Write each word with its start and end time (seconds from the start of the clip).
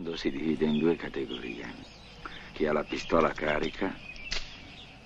mondo 0.00 0.16
si 0.16 0.30
divide 0.30 0.64
in 0.64 0.78
due 0.78 0.96
categorie. 0.96 1.66
Chi 2.54 2.66
ha 2.66 2.72
la 2.72 2.84
pistola 2.84 3.32
carica 3.32 3.94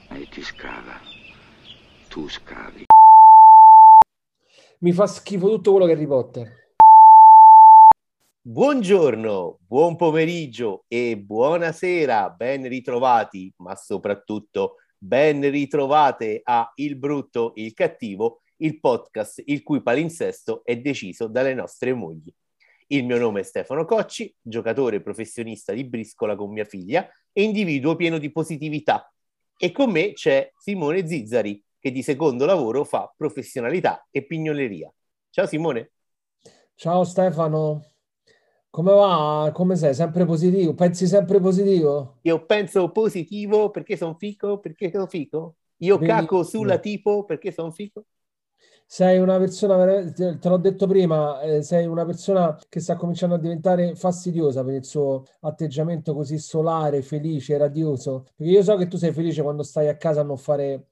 e 0.09 0.29
chi 0.29 0.41
scava. 0.41 1.01
Tu 2.09 2.29
scavi. 2.29 2.85
Mi 4.79 4.93
fa 4.93 5.09
schifo 5.09 5.49
tutto 5.49 5.73
quello 5.73 5.87
che 5.87 5.93
è 5.93 5.95
Harry 5.97 6.07
Potter. 6.07 6.49
Buongiorno, 8.41 9.59
buon 9.67 9.97
pomeriggio 9.97 10.85
e 10.87 11.19
buonasera, 11.19 12.31
ben 12.31 12.69
ritrovati, 12.69 13.53
ma 13.59 13.75
soprattutto 13.75 14.77
ben 14.97 15.41
ritrovate 15.51 16.41
a 16.45 16.71
Il 16.77 16.95
Brutto, 16.95 17.51
il 17.57 17.75
Cattivo, 17.75 18.43
il 18.59 18.79
podcast 18.79 19.43
il 19.47 19.65
cui 19.65 19.83
palinsesto 19.83 20.63
è 20.65 20.77
deciso 20.77 21.27
dalle 21.27 21.55
nostre 21.55 21.93
mogli. 21.95 22.33
Il 22.89 23.05
mio 23.07 23.19
nome 23.19 23.41
è 23.41 23.43
Stefano 23.43 23.85
Cocci, 23.85 24.35
giocatore 24.41 25.01
professionista 25.01 25.73
di 25.73 25.85
briscola 25.85 26.37
con 26.37 26.53
mia 26.53 26.65
figlia 26.65 27.09
e 27.33 27.43
individuo 27.43 27.97
pieno 27.97 28.19
di 28.19 28.31
positività. 28.31 29.11
E 29.57 29.73
con 29.73 29.91
me 29.91 30.13
c'è 30.13 30.51
Simone 30.59 31.07
Zizzari, 31.07 31.63
che 31.79 31.91
di 31.91 32.03
secondo 32.03 32.45
lavoro 32.45 32.85
fa 32.85 33.13
professionalità 33.17 34.07
e 34.11 34.27
pignoleria. 34.27 34.93
Ciao 35.31 35.47
Simone. 35.47 35.93
Ciao 36.75 37.05
Stefano. 37.05 37.93
Come 38.69 38.93
va? 38.93 39.51
Come 39.55 39.77
sei? 39.77 39.95
Sempre 39.95 40.27
positivo? 40.27 40.75
Pensi 40.75 41.07
sempre 41.07 41.41
positivo? 41.41 42.19
Io 42.23 42.45
penso 42.45 42.91
positivo 42.91 43.71
perché 43.71 43.97
sono 43.97 44.15
fico, 44.15 44.59
perché 44.59 44.91
sono 44.91 45.07
fico. 45.07 45.57
Io 45.79 45.97
Benissimo. 45.97 46.21
cacco 46.21 46.43
sulla 46.43 46.79
tipo 46.79 47.25
perché 47.25 47.51
sono 47.51 47.71
fico 47.71 48.05
sei 48.87 49.19
una 49.19 49.39
persona, 49.39 50.13
te 50.13 50.39
l'ho 50.43 50.57
detto 50.57 50.87
prima, 50.87 51.41
eh, 51.41 51.63
sei 51.63 51.87
una 51.87 52.05
persona 52.05 52.57
che 52.69 52.81
sta 52.81 52.97
cominciando 52.97 53.35
a 53.35 53.39
diventare 53.39 53.95
fastidiosa 53.97 54.63
per 54.63 54.75
il 54.75 54.85
suo 54.85 55.25
atteggiamento 55.41 56.15
così 56.15 56.39
solare, 56.39 57.03
felice, 57.03 57.57
radioso. 57.57 58.27
Perché 58.37 58.53
io 58.53 58.63
so 58.63 58.77
che 58.77 58.87
tu 58.87 58.97
sei 58.97 59.13
felice 59.13 59.43
quando 59.43 59.63
stai 59.63 59.89
a 59.89 59.97
casa 59.97 60.21
a 60.21 60.25
non 60.25 60.37
fare, 60.37 60.87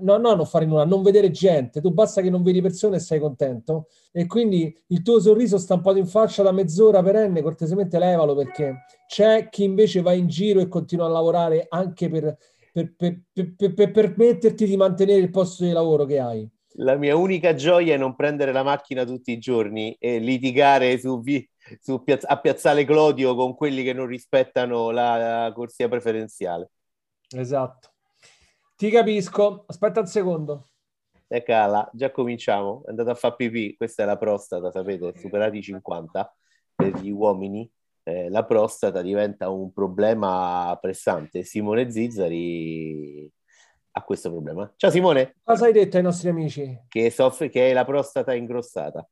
no, 0.00 0.18
no, 0.18 0.34
non 0.34 0.44
fare 0.44 0.66
nulla, 0.66 0.84
non 0.84 1.02
vedere 1.02 1.30
gente. 1.30 1.80
Tu 1.80 1.90
basta 1.92 2.20
che 2.20 2.28
non 2.30 2.42
vedi 2.42 2.60
persone 2.60 2.96
e 2.96 3.00
sei 3.00 3.20
contento. 3.20 3.86
E 4.12 4.26
quindi 4.26 4.76
il 4.88 5.02
tuo 5.02 5.18
sorriso 5.20 5.56
stampato 5.56 5.98
in 5.98 6.06
faccia 6.06 6.42
da 6.42 6.52
mezz'ora 6.52 7.02
perenne, 7.02 7.42
cortesemente 7.42 7.98
levalo 7.98 8.34
perché 8.34 8.84
c'è 9.06 9.48
chi 9.48 9.64
invece 9.64 10.02
va 10.02 10.12
in 10.12 10.26
giro 10.26 10.60
e 10.60 10.68
continua 10.68 11.06
a 11.06 11.08
lavorare 11.10 11.66
anche 11.70 12.10
per, 12.10 12.36
per, 12.72 12.94
per, 12.96 13.74
per 13.74 13.90
permetterti 13.90 14.66
di 14.66 14.76
mantenere 14.76 15.20
il 15.20 15.30
posto 15.30 15.64
di 15.64 15.70
lavoro 15.70 16.04
che 16.04 16.18
hai 16.18 16.50
la 16.78 16.96
mia 16.96 17.16
unica 17.16 17.54
gioia 17.54 17.94
è 17.94 17.96
non 17.96 18.14
prendere 18.16 18.52
la 18.52 18.62
macchina 18.62 19.04
tutti 19.04 19.32
i 19.32 19.38
giorni 19.38 19.96
e 19.98 20.18
litigare 20.18 20.98
su, 20.98 21.22
su 21.80 22.02
piazza, 22.02 22.28
a 22.28 22.40
Piazzale 22.40 22.84
Clodio 22.84 23.34
con 23.34 23.54
quelli 23.54 23.82
che 23.82 23.92
non 23.92 24.06
rispettano 24.06 24.90
la, 24.90 25.44
la 25.44 25.52
corsia 25.52 25.88
preferenziale. 25.88 26.70
Esatto. 27.30 27.92
Ti 28.76 28.90
capisco. 28.90 29.64
Aspetta 29.66 30.00
un 30.00 30.06
secondo. 30.06 30.68
E 31.28 31.42
cala, 31.42 31.88
già 31.92 32.10
cominciamo. 32.10 32.82
È 32.84 32.90
andato 32.90 33.10
a 33.10 33.14
fare 33.14 33.36
pipì. 33.36 33.74
Questa 33.76 34.02
è 34.02 34.06
la 34.06 34.18
prostata, 34.18 34.70
sapete, 34.70 35.14
superati 35.16 35.58
i 35.58 35.62
50 35.62 36.36
per 36.74 37.00
gli 37.00 37.10
uomini. 37.10 37.68
Eh, 38.02 38.28
la 38.28 38.44
prostata 38.44 39.02
diventa 39.02 39.48
un 39.48 39.72
problema 39.72 40.76
pressante. 40.80 41.42
Simone 41.42 41.90
Zizzari 41.90 43.32
ha 43.98 44.02
questo 44.02 44.30
problema. 44.30 44.70
Ciao 44.76 44.90
Simone. 44.90 45.36
Cosa 45.42 45.64
hai 45.64 45.72
detto 45.72 45.96
ai 45.96 46.02
nostri 46.02 46.28
amici? 46.28 46.84
Che 46.86 47.10
soffre, 47.10 47.48
che 47.48 47.62
hai 47.62 47.72
la 47.72 47.86
prostata 47.86 48.34
ingrossata. 48.34 49.08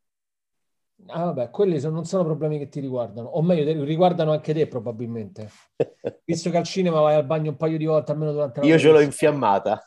Ah, 1.07 1.25
vabbè, 1.25 1.51
quelli 1.51 1.81
sono, 1.81 1.95
non 1.95 2.05
sono 2.05 2.25
problemi 2.25 2.59
che 2.59 2.69
ti 2.69 2.81
riguardano, 2.81 3.29
o 3.29 3.43
meglio, 3.43 3.83
riguardano 3.83 4.33
anche 4.33 4.53
te 4.53 4.69
probabilmente. 4.69 5.49
Visto 6.25 6.51
che 6.51 6.57
al 6.59 6.65
cinema 6.65 7.01
vai 7.01 7.15
al 7.15 7.25
bagno 7.25 7.51
un 7.51 7.57
paio 7.57 7.79
di 7.79 7.87
volte 7.87 8.13
almeno 8.13 8.33
durante 8.33 8.61
la 8.61 8.67
Io 8.67 8.79
ce 8.79 8.91
l'ho 8.91 9.01
infiammata. 9.01 9.83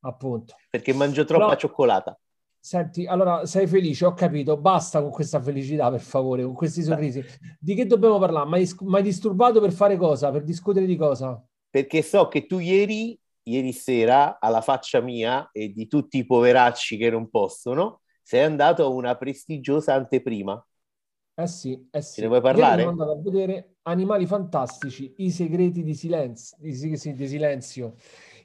Appunto. 0.00 0.54
Perché 0.70 0.94
mangio 0.94 1.24
troppa 1.24 1.46
Però, 1.46 1.58
cioccolata. 1.58 2.18
Senti, 2.58 3.04
allora 3.04 3.46
sei 3.46 3.66
felice, 3.66 4.06
ho 4.06 4.14
capito, 4.14 4.56
basta 4.56 5.02
con 5.02 5.10
questa 5.10 5.40
felicità 5.40 5.90
per 5.90 6.00
favore, 6.00 6.44
con 6.44 6.54
questi 6.54 6.82
sorrisi. 6.82 7.24
Di 7.58 7.74
che 7.74 7.86
dobbiamo 7.86 8.18
parlare? 8.18 8.48
Ma 8.48 8.96
hai 8.96 9.02
disturbato 9.02 9.60
per 9.60 9.72
fare 9.72 9.96
cosa? 9.96 10.30
Per 10.30 10.44
discutere 10.44 10.86
di 10.86 10.96
cosa? 10.96 11.44
Perché 11.68 12.02
so 12.02 12.28
che 12.28 12.46
tu 12.46 12.58
ieri 12.58 13.18
ieri 13.46 13.72
sera, 13.72 14.38
alla 14.40 14.60
faccia 14.60 15.00
mia 15.00 15.48
e 15.52 15.72
di 15.72 15.86
tutti 15.86 16.18
i 16.18 16.26
poveracci 16.26 16.96
che 16.96 17.10
non 17.10 17.28
possono, 17.30 18.02
sei 18.22 18.42
andato 18.42 18.84
a 18.84 18.88
una 18.88 19.16
prestigiosa 19.16 19.94
anteprima. 19.94 20.64
Eh 21.38 21.46
sì, 21.46 21.88
eh 21.90 22.00
sì. 22.00 22.22
ne 22.22 22.28
vuoi 22.28 22.40
parlare? 22.40 22.82
Sono 22.82 22.90
andato 22.90 23.12
a 23.12 23.22
vedere 23.22 23.76
Animali 23.82 24.26
Fantastici, 24.26 25.14
i 25.18 25.30
segreti 25.30 25.82
di 25.82 25.94
silenzio, 25.94 26.56
di, 26.58 26.70
di 27.14 27.28
silenzio, 27.28 27.94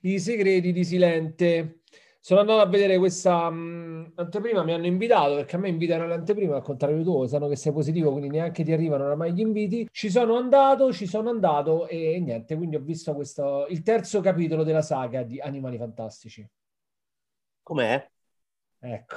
i 0.01 0.19
segreti 0.19 0.71
di 0.71 0.83
Silente 0.83 1.81
sono 2.23 2.41
andato 2.41 2.61
a 2.61 2.67
vedere 2.67 2.99
questa 2.99 3.49
mh, 3.49 3.55
mm, 3.55 4.05
anteprima, 4.13 4.63
mi 4.63 4.73
hanno 4.73 4.85
invitato 4.85 5.35
perché 5.35 5.55
a 5.55 5.59
me 5.59 5.69
invitano 5.69 6.03
all'anteprima, 6.03 6.55
al 6.55 6.61
contrario 6.61 6.97
di 6.97 7.03
tu, 7.03 7.25
sanno 7.25 7.47
che 7.47 7.55
sei 7.55 7.73
positivo, 7.73 8.11
quindi 8.11 8.29
neanche 8.29 8.63
ti 8.63 8.71
arrivano 8.71 9.05
oramai 9.05 9.33
gli 9.33 9.39
inviti. 9.39 9.89
Ci 9.91 10.11
sono 10.11 10.37
andato, 10.37 10.93
ci 10.93 11.07
sono 11.07 11.31
andato 11.31 11.87
e 11.87 12.19
niente, 12.19 12.55
quindi 12.55 12.75
ho 12.75 12.79
visto 12.79 13.15
questo, 13.15 13.65
il 13.69 13.81
terzo 13.81 14.21
capitolo 14.21 14.63
della 14.63 14.83
saga 14.83 15.23
di 15.23 15.39
Animali 15.39 15.77
Fantastici. 15.77 16.47
Com'è? 17.63 18.07
Ecco. 18.79 19.15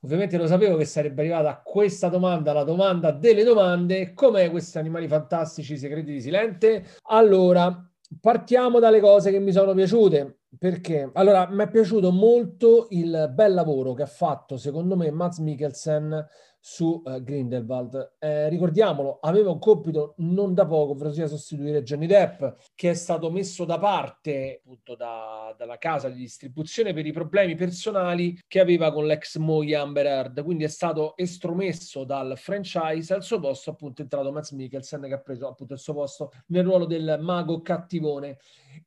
Ovviamente 0.00 0.38
lo 0.38 0.46
sapevo 0.46 0.76
che 0.76 0.84
sarebbe 0.86 1.20
arrivata 1.20 1.50
a 1.50 1.60
questa 1.60 2.08
domanda, 2.08 2.54
la 2.54 2.64
domanda 2.64 3.10
delle 3.10 3.44
domande. 3.44 4.14
Com'è 4.14 4.50
questi 4.50 4.78
animali 4.78 5.06
fantastici, 5.06 5.76
segreti 5.76 6.12
di 6.12 6.20
Silente? 6.22 6.86
Allora, 7.08 7.86
partiamo 8.20 8.78
dalle 8.78 9.00
cose 9.00 9.30
che 9.30 9.38
mi 9.38 9.52
sono 9.52 9.74
piaciute 9.74 10.38
perché 10.58 11.10
allora 11.12 11.48
mi 11.50 11.64
è 11.64 11.68
piaciuto 11.68 12.10
molto 12.10 12.86
il 12.90 13.30
bel 13.34 13.54
lavoro 13.54 13.94
che 13.94 14.02
ha 14.02 14.06
fatto 14.06 14.56
secondo 14.56 14.96
me 14.96 15.10
Mats 15.10 15.38
Mikkelsen 15.38 16.26
su 16.68 17.00
uh, 17.04 17.22
Grindelwald. 17.22 18.14
Eh, 18.18 18.48
ricordiamolo, 18.48 19.20
aveva 19.20 19.52
un 19.52 19.60
compito 19.60 20.14
non 20.18 20.52
da 20.52 20.66
poco, 20.66 20.92
ovvero 20.92 21.12
sia 21.12 21.28
sostituire 21.28 21.84
Johnny 21.84 22.06
Depp, 22.06 22.44
che 22.74 22.90
è 22.90 22.94
stato 22.94 23.30
messo 23.30 23.64
da 23.64 23.78
parte 23.78 24.62
appunto 24.64 24.96
da, 24.96 25.54
dalla 25.56 25.78
casa 25.78 26.08
di 26.08 26.18
distribuzione 26.18 26.92
per 26.92 27.06
i 27.06 27.12
problemi 27.12 27.54
personali 27.54 28.36
che 28.48 28.58
aveva 28.58 28.92
con 28.92 29.06
l'ex 29.06 29.36
moglie 29.36 29.76
Amber 29.76 30.06
Heard. 30.06 30.42
Quindi 30.42 30.64
è 30.64 30.68
stato 30.68 31.16
estromesso 31.16 32.02
dal 32.02 32.36
franchise. 32.36 33.14
Al 33.14 33.22
suo 33.22 33.38
posto, 33.38 33.70
appunto, 33.70 34.00
è 34.00 34.02
entrato 34.02 34.32
Matt 34.32 34.50
Mikkelsen, 34.50 35.02
che 35.02 35.14
ha 35.14 35.20
preso 35.20 35.46
appunto 35.46 35.74
il 35.74 35.78
suo 35.78 35.94
posto 35.94 36.32
nel 36.46 36.64
ruolo 36.64 36.86
del 36.86 37.18
mago 37.20 37.62
cattivone. 37.62 38.38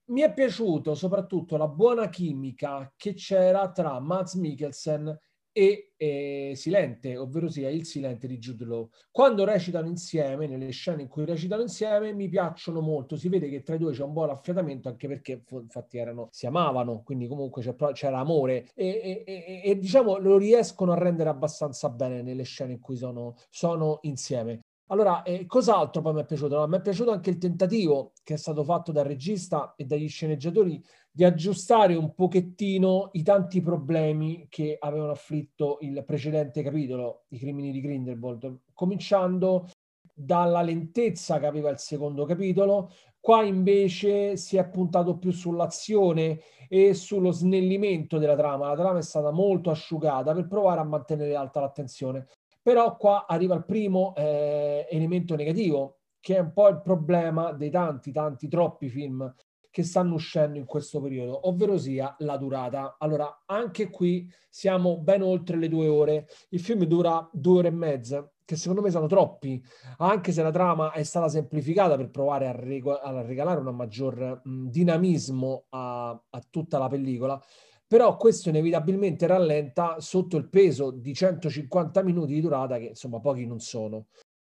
Mi 0.05 0.21
è 0.21 0.33
piaciuto 0.33 0.95
soprattutto 0.95 1.57
la 1.57 1.67
buona 1.67 2.09
chimica 2.09 2.93
che 2.95 3.13
c'era 3.13 3.71
tra 3.71 3.99
Matt 3.99 4.35
Mikkelsen 4.35 5.17
e 5.51 5.93
eh, 5.97 6.53
Silente, 6.55 7.17
ovvero 7.17 7.49
sia 7.49 7.69
il 7.69 7.85
Silente 7.85 8.27
di 8.27 8.37
Jude 8.37 8.65
Law. 8.65 8.89
Quando 9.11 9.43
recitano 9.43 9.87
insieme, 9.87 10.47
nelle 10.47 10.69
scene 10.69 11.01
in 11.01 11.07
cui 11.07 11.25
recitano 11.25 11.61
insieme, 11.61 12.13
mi 12.13 12.29
piacciono 12.29 12.81
molto. 12.81 13.17
Si 13.17 13.27
vede 13.29 13.49
che 13.49 13.61
tra 13.63 13.75
i 13.75 13.77
due 13.77 13.91
c'è 13.91 14.03
un 14.03 14.13
buon 14.13 14.29
affiatamento, 14.29 14.87
anche 14.87 15.07
perché 15.07 15.43
infatti 15.49 15.97
erano, 15.97 16.29
si 16.31 16.45
amavano, 16.45 17.01
quindi 17.03 17.27
comunque 17.27 17.61
c'era 17.93 18.19
amore 18.19 18.69
e, 18.73 18.87
e, 18.87 19.23
e, 19.25 19.61
e, 19.65 19.77
diciamo 19.77 20.17
lo 20.17 20.37
riescono 20.37 20.91
a 20.93 20.97
rendere 20.97 21.29
abbastanza 21.29 21.89
bene 21.89 22.21
nelle 22.21 22.43
scene 22.43 22.73
in 22.73 22.79
cui 22.79 22.95
sono, 22.95 23.35
sono 23.49 23.99
insieme. 24.03 24.61
Allora, 24.91 25.21
eh, 25.21 25.45
cos'altro 25.45 26.01
poi 26.01 26.13
mi 26.13 26.21
è 26.21 26.25
piaciuto? 26.25 26.57
No, 26.57 26.67
mi 26.67 26.77
è 26.77 26.81
piaciuto 26.81 27.11
anche 27.11 27.29
il 27.29 27.37
tentativo 27.37 28.13
che 28.23 28.33
è 28.33 28.37
stato 28.37 28.63
fatto 28.63 28.91
dal 28.91 29.05
regista 29.05 29.73
e 29.75 29.85
dagli 29.85 30.09
sceneggiatori 30.09 30.83
di 31.11 31.23
aggiustare 31.23 31.93
un 31.93 32.15
pochettino 32.15 33.09
i 33.13 33.21
tanti 33.21 33.61
problemi 33.61 34.47
che 34.49 34.77
avevano 34.79 35.11
afflitto 35.11 35.77
il 35.81 36.03
precedente 36.05 36.63
capitolo, 36.63 37.25
i 37.29 37.37
crimini 37.37 37.71
di 37.71 37.81
Grindelwald, 37.81 38.61
cominciando 38.73 39.67
dalla 40.11 40.61
lentezza 40.63 41.39
che 41.39 41.45
aveva 41.45 41.69
il 41.69 41.77
secondo 41.77 42.25
capitolo. 42.25 42.89
Qua 43.19 43.43
invece 43.43 44.37
si 44.37 44.57
è 44.57 44.67
puntato 44.69 45.17
più 45.17 45.31
sull'azione 45.31 46.39
e 46.67 46.93
sullo 46.95 47.31
snellimento 47.31 48.17
della 48.17 48.35
trama. 48.35 48.69
La 48.69 48.75
trama 48.75 48.97
è 48.99 49.01
stata 49.03 49.29
molto 49.31 49.69
asciugata 49.69 50.33
per 50.33 50.47
provare 50.47 50.79
a 50.79 50.83
mantenere 50.83 51.35
alta 51.35 51.59
l'attenzione. 51.59 52.25
Però 52.69 52.97
qua 52.97 53.25
arriva 53.25 53.55
il 53.55 53.65
primo 53.65 54.13
eh, 54.15 54.85
elemento 54.91 55.35
negativo, 55.35 56.01
che 56.19 56.35
è 56.35 56.39
un 56.39 56.53
po' 56.53 56.67
il 56.67 56.83
problema 56.83 57.51
dei 57.51 57.71
tanti, 57.71 58.11
tanti, 58.11 58.47
troppi 58.47 58.89
film 58.89 59.33
che 59.71 59.81
stanno 59.81 60.13
uscendo 60.13 60.59
in 60.59 60.65
questo 60.65 61.01
periodo, 61.01 61.47
ovvero 61.47 61.79
sia 61.79 62.13
la 62.19 62.37
durata. 62.37 62.97
Allora, 62.99 63.41
anche 63.47 63.89
qui 63.89 64.31
siamo 64.51 64.99
ben 64.99 65.23
oltre 65.23 65.57
le 65.57 65.67
due 65.67 65.87
ore. 65.87 66.27
Il 66.49 66.59
film 66.59 66.83
dura 66.83 67.27
due 67.33 67.57
ore 67.57 67.67
e 67.69 67.71
mezza, 67.71 68.31
che 68.45 68.55
secondo 68.55 68.83
me 68.83 68.91
sono 68.91 69.07
troppi, 69.07 69.59
anche 69.97 70.31
se 70.31 70.43
la 70.43 70.51
trama 70.51 70.91
è 70.91 71.01
stata 71.01 71.27
semplificata 71.27 71.97
per 71.97 72.11
provare 72.11 72.49
a, 72.49 72.51
reg- 72.51 72.99
a 73.01 73.19
regalare 73.23 73.61
un 73.61 73.75
maggior 73.75 74.41
mh, 74.43 74.67
dinamismo 74.67 75.65
a, 75.69 76.09
a 76.09 76.43
tutta 76.51 76.77
la 76.77 76.87
pellicola 76.87 77.41
però 77.89 78.15
questo 78.17 78.49
inevitabilmente 78.49 79.25
rallenta 79.25 79.99
sotto 79.99 80.37
il 80.37 80.47
peso 80.47 80.91
di 80.91 81.11
150 81.11 82.03
minuti 82.03 82.33
di 82.33 82.41
durata 82.41 82.77
che 82.77 82.89
insomma 82.89 83.19
pochi 83.19 83.47
non 83.47 83.59
sono. 83.59 84.05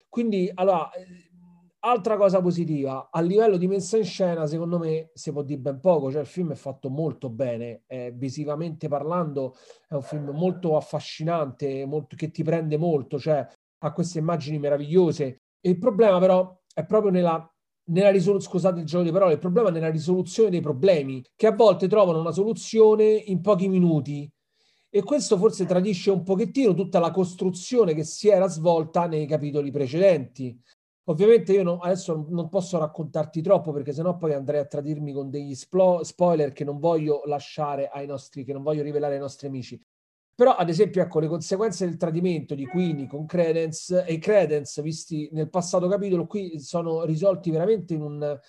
Quindi 0.09 0.51
allora 0.53 0.89
Altra 1.83 2.15
cosa 2.15 2.39
positiva, 2.41 3.09
a 3.09 3.21
livello 3.21 3.57
di 3.57 3.67
messa 3.67 3.97
in 3.97 4.03
scena, 4.03 4.45
secondo 4.45 4.77
me 4.77 5.09
si 5.15 5.31
può 5.31 5.41
dire 5.41 5.59
ben 5.59 5.79
poco, 5.79 6.11
cioè 6.11 6.21
il 6.21 6.27
film 6.27 6.51
è 6.51 6.55
fatto 6.55 6.91
molto 6.91 7.27
bene, 7.27 7.81
eh, 7.87 8.11
visivamente 8.13 8.87
parlando 8.87 9.55
è 9.87 9.95
un 9.95 10.03
film 10.03 10.29
molto 10.29 10.77
affascinante, 10.77 11.83
molto, 11.87 12.15
che 12.15 12.29
ti 12.29 12.43
prende 12.43 12.77
molto, 12.77 13.17
cioè 13.17 13.43
ha 13.79 13.93
queste 13.93 14.19
immagini 14.19 14.59
meravigliose. 14.59 15.37
Il 15.61 15.79
problema 15.79 16.19
però 16.19 16.55
è 16.71 16.85
proprio 16.85 17.09
nella, 17.09 17.50
nella 17.91 18.09
risoluzione, 18.09 18.51
scusate 18.51 18.79
il 18.79 18.85
gioco 18.85 19.03
di 19.03 19.11
parole, 19.11 19.33
il 19.33 19.39
problema 19.39 19.69
è 19.69 19.71
nella 19.71 19.89
risoluzione 19.89 20.49
dei 20.49 20.61
problemi, 20.61 21.23
che 21.35 21.47
a 21.47 21.55
volte 21.55 21.87
trovano 21.87 22.19
una 22.19 22.31
soluzione 22.31 23.03
in 23.03 23.41
pochi 23.41 23.67
minuti. 23.67 24.29
E 24.89 25.03
questo 25.03 25.37
forse 25.37 25.65
tradisce 25.65 26.11
un 26.11 26.23
pochettino 26.23 26.73
tutta 26.73 26.99
la 26.99 27.11
costruzione 27.11 27.93
che 27.93 28.03
si 28.03 28.27
era 28.27 28.47
svolta 28.47 29.07
nei 29.07 29.25
capitoli 29.25 29.71
precedenti. 29.71 30.59
Ovviamente 31.05 31.53
io 31.53 31.63
no, 31.63 31.79
adesso 31.79 32.25
non 32.29 32.49
posso 32.49 32.77
raccontarti 32.77 33.41
troppo 33.41 33.71
perché 33.71 33.93
sennò 33.93 34.17
poi 34.17 34.33
andrei 34.33 34.59
a 34.59 34.65
tradirmi 34.65 35.13
con 35.13 35.29
degli 35.29 35.55
splo- 35.55 36.03
spoiler 36.03 36.51
che 36.51 36.63
non 36.63 36.79
voglio 36.79 37.21
lasciare 37.25 37.87
ai 37.87 38.05
nostri, 38.05 38.43
che 38.43 38.53
non 38.53 38.63
voglio 38.63 38.83
rivelare 38.83 39.15
ai 39.15 39.19
nostri 39.19 39.47
amici. 39.47 39.81
Però, 40.41 40.55
ad 40.55 40.69
esempio, 40.69 41.03
ecco, 41.03 41.19
le 41.19 41.27
conseguenze 41.27 41.85
del 41.85 41.97
tradimento 41.97 42.55
di 42.55 42.65
Queenie 42.65 43.05
con 43.05 43.27
Credence 43.27 44.05
e 44.05 44.17
Credence, 44.17 44.81
visti 44.81 45.29
nel 45.33 45.51
passato 45.51 45.87
capitolo, 45.87 46.25
qui 46.25 46.59
sono 46.59 47.05
risolti 47.05 47.51
veramente 47.51 47.93
in 47.93 48.01
un, 48.01 48.39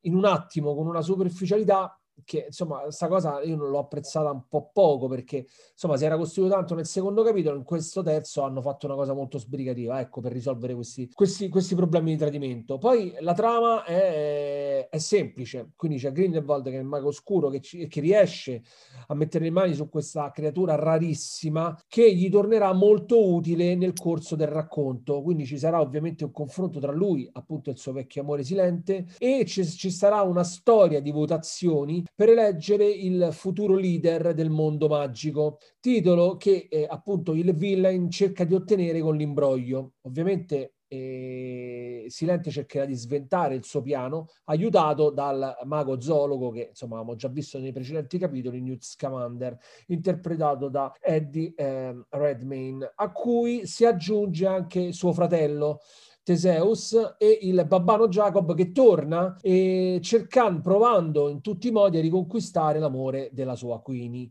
in 0.00 0.14
un 0.14 0.24
attimo, 0.24 0.74
con 0.74 0.86
una 0.86 1.02
superficialità 1.02 1.94
che 2.24 2.44
insomma 2.46 2.80
questa 2.80 3.08
cosa 3.08 3.42
io 3.42 3.56
non 3.56 3.70
l'ho 3.70 3.78
apprezzata 3.78 4.30
un 4.30 4.46
po' 4.48 4.70
poco 4.72 5.08
perché 5.08 5.46
insomma 5.72 5.96
si 5.96 6.04
era 6.04 6.16
costruito 6.16 6.52
tanto 6.52 6.74
nel 6.74 6.86
secondo 6.86 7.22
capitolo 7.22 7.56
in 7.56 7.64
questo 7.64 8.02
terzo 8.02 8.42
hanno 8.42 8.60
fatto 8.60 8.86
una 8.86 8.94
cosa 8.94 9.12
molto 9.12 9.38
sbrigativa 9.38 10.00
ecco 10.00 10.20
per 10.20 10.32
risolvere 10.32 10.74
questi, 10.74 11.10
questi, 11.12 11.48
questi 11.48 11.74
problemi 11.74 12.12
di 12.12 12.18
tradimento. 12.18 12.78
Poi 12.78 13.14
la 13.20 13.34
trama 13.34 13.84
è, 13.84 14.88
è 14.88 14.98
semplice 14.98 15.72
quindi 15.76 15.98
c'è 15.98 16.12
Grindelwald 16.12 16.64
che 16.64 16.76
è 16.76 16.78
il 16.78 16.84
mago 16.84 17.08
oscuro 17.08 17.48
che, 17.48 17.60
ci, 17.60 17.86
che 17.88 18.00
riesce 18.00 18.62
a 19.08 19.14
mettere 19.14 19.44
le 19.44 19.50
mani 19.50 19.74
su 19.74 19.88
questa 19.88 20.30
creatura 20.30 20.74
rarissima 20.74 21.78
che 21.88 22.14
gli 22.14 22.30
tornerà 22.30 22.72
molto 22.72 23.32
utile 23.32 23.74
nel 23.74 23.92
corso 23.94 24.36
del 24.36 24.48
racconto. 24.48 25.22
Quindi 25.22 25.44
ci 25.44 25.58
sarà 25.58 25.80
ovviamente 25.80 26.24
un 26.24 26.30
confronto 26.30 26.78
tra 26.78 26.92
lui 26.92 27.28
appunto 27.32 27.70
il 27.70 27.78
suo 27.78 27.92
vecchio 27.92 28.22
amore 28.22 28.44
silente 28.44 29.06
e 29.18 29.44
ci, 29.46 29.64
ci 29.66 29.90
sarà 29.90 30.22
una 30.22 30.44
storia 30.44 31.00
di 31.00 31.10
votazioni 31.10 32.01
per 32.14 32.28
eleggere 32.30 32.86
il 32.88 33.28
futuro 33.32 33.74
leader 33.74 34.34
del 34.34 34.50
mondo 34.50 34.88
magico, 34.88 35.58
titolo 35.80 36.36
che 36.36 36.68
eh, 36.70 36.86
appunto 36.88 37.34
il 37.34 37.54
villain 37.54 38.10
cerca 38.10 38.44
di 38.44 38.54
ottenere 38.54 39.00
con 39.00 39.16
l'imbroglio. 39.16 39.94
Ovviamente 40.02 40.74
eh, 40.92 42.04
Silente 42.08 42.50
cercherà 42.50 42.84
di 42.84 42.94
sventare 42.94 43.54
il 43.54 43.64
suo 43.64 43.80
piano, 43.80 44.26
aiutato 44.44 45.10
dal 45.10 45.56
mago 45.64 45.98
zoologo 46.00 46.50
che 46.50 46.68
insomma 46.68 46.96
abbiamo 46.96 47.16
già 47.16 47.28
visto 47.28 47.58
nei 47.58 47.72
precedenti 47.72 48.18
capitoli, 48.18 48.60
Newt 48.60 48.82
Scamander, 48.82 49.56
interpretato 49.86 50.68
da 50.68 50.92
Eddie 51.00 51.54
eh, 51.56 52.04
Redmayne, 52.10 52.92
a 52.94 53.10
cui 53.10 53.66
si 53.66 53.86
aggiunge 53.86 54.46
anche 54.46 54.92
suo 54.92 55.14
fratello. 55.14 55.80
Teseus 56.22 57.16
e 57.18 57.38
il 57.42 57.64
babbano 57.66 58.08
Jacob 58.08 58.54
che 58.54 58.72
torna 58.72 59.36
e 59.40 59.98
cercando, 60.02 60.60
provando 60.60 61.28
in 61.28 61.40
tutti 61.40 61.68
i 61.68 61.72
modi 61.72 61.98
a 61.98 62.00
riconquistare 62.00 62.78
l'amore 62.78 63.30
della 63.32 63.56
sua 63.56 63.80
Queenie. 63.80 64.30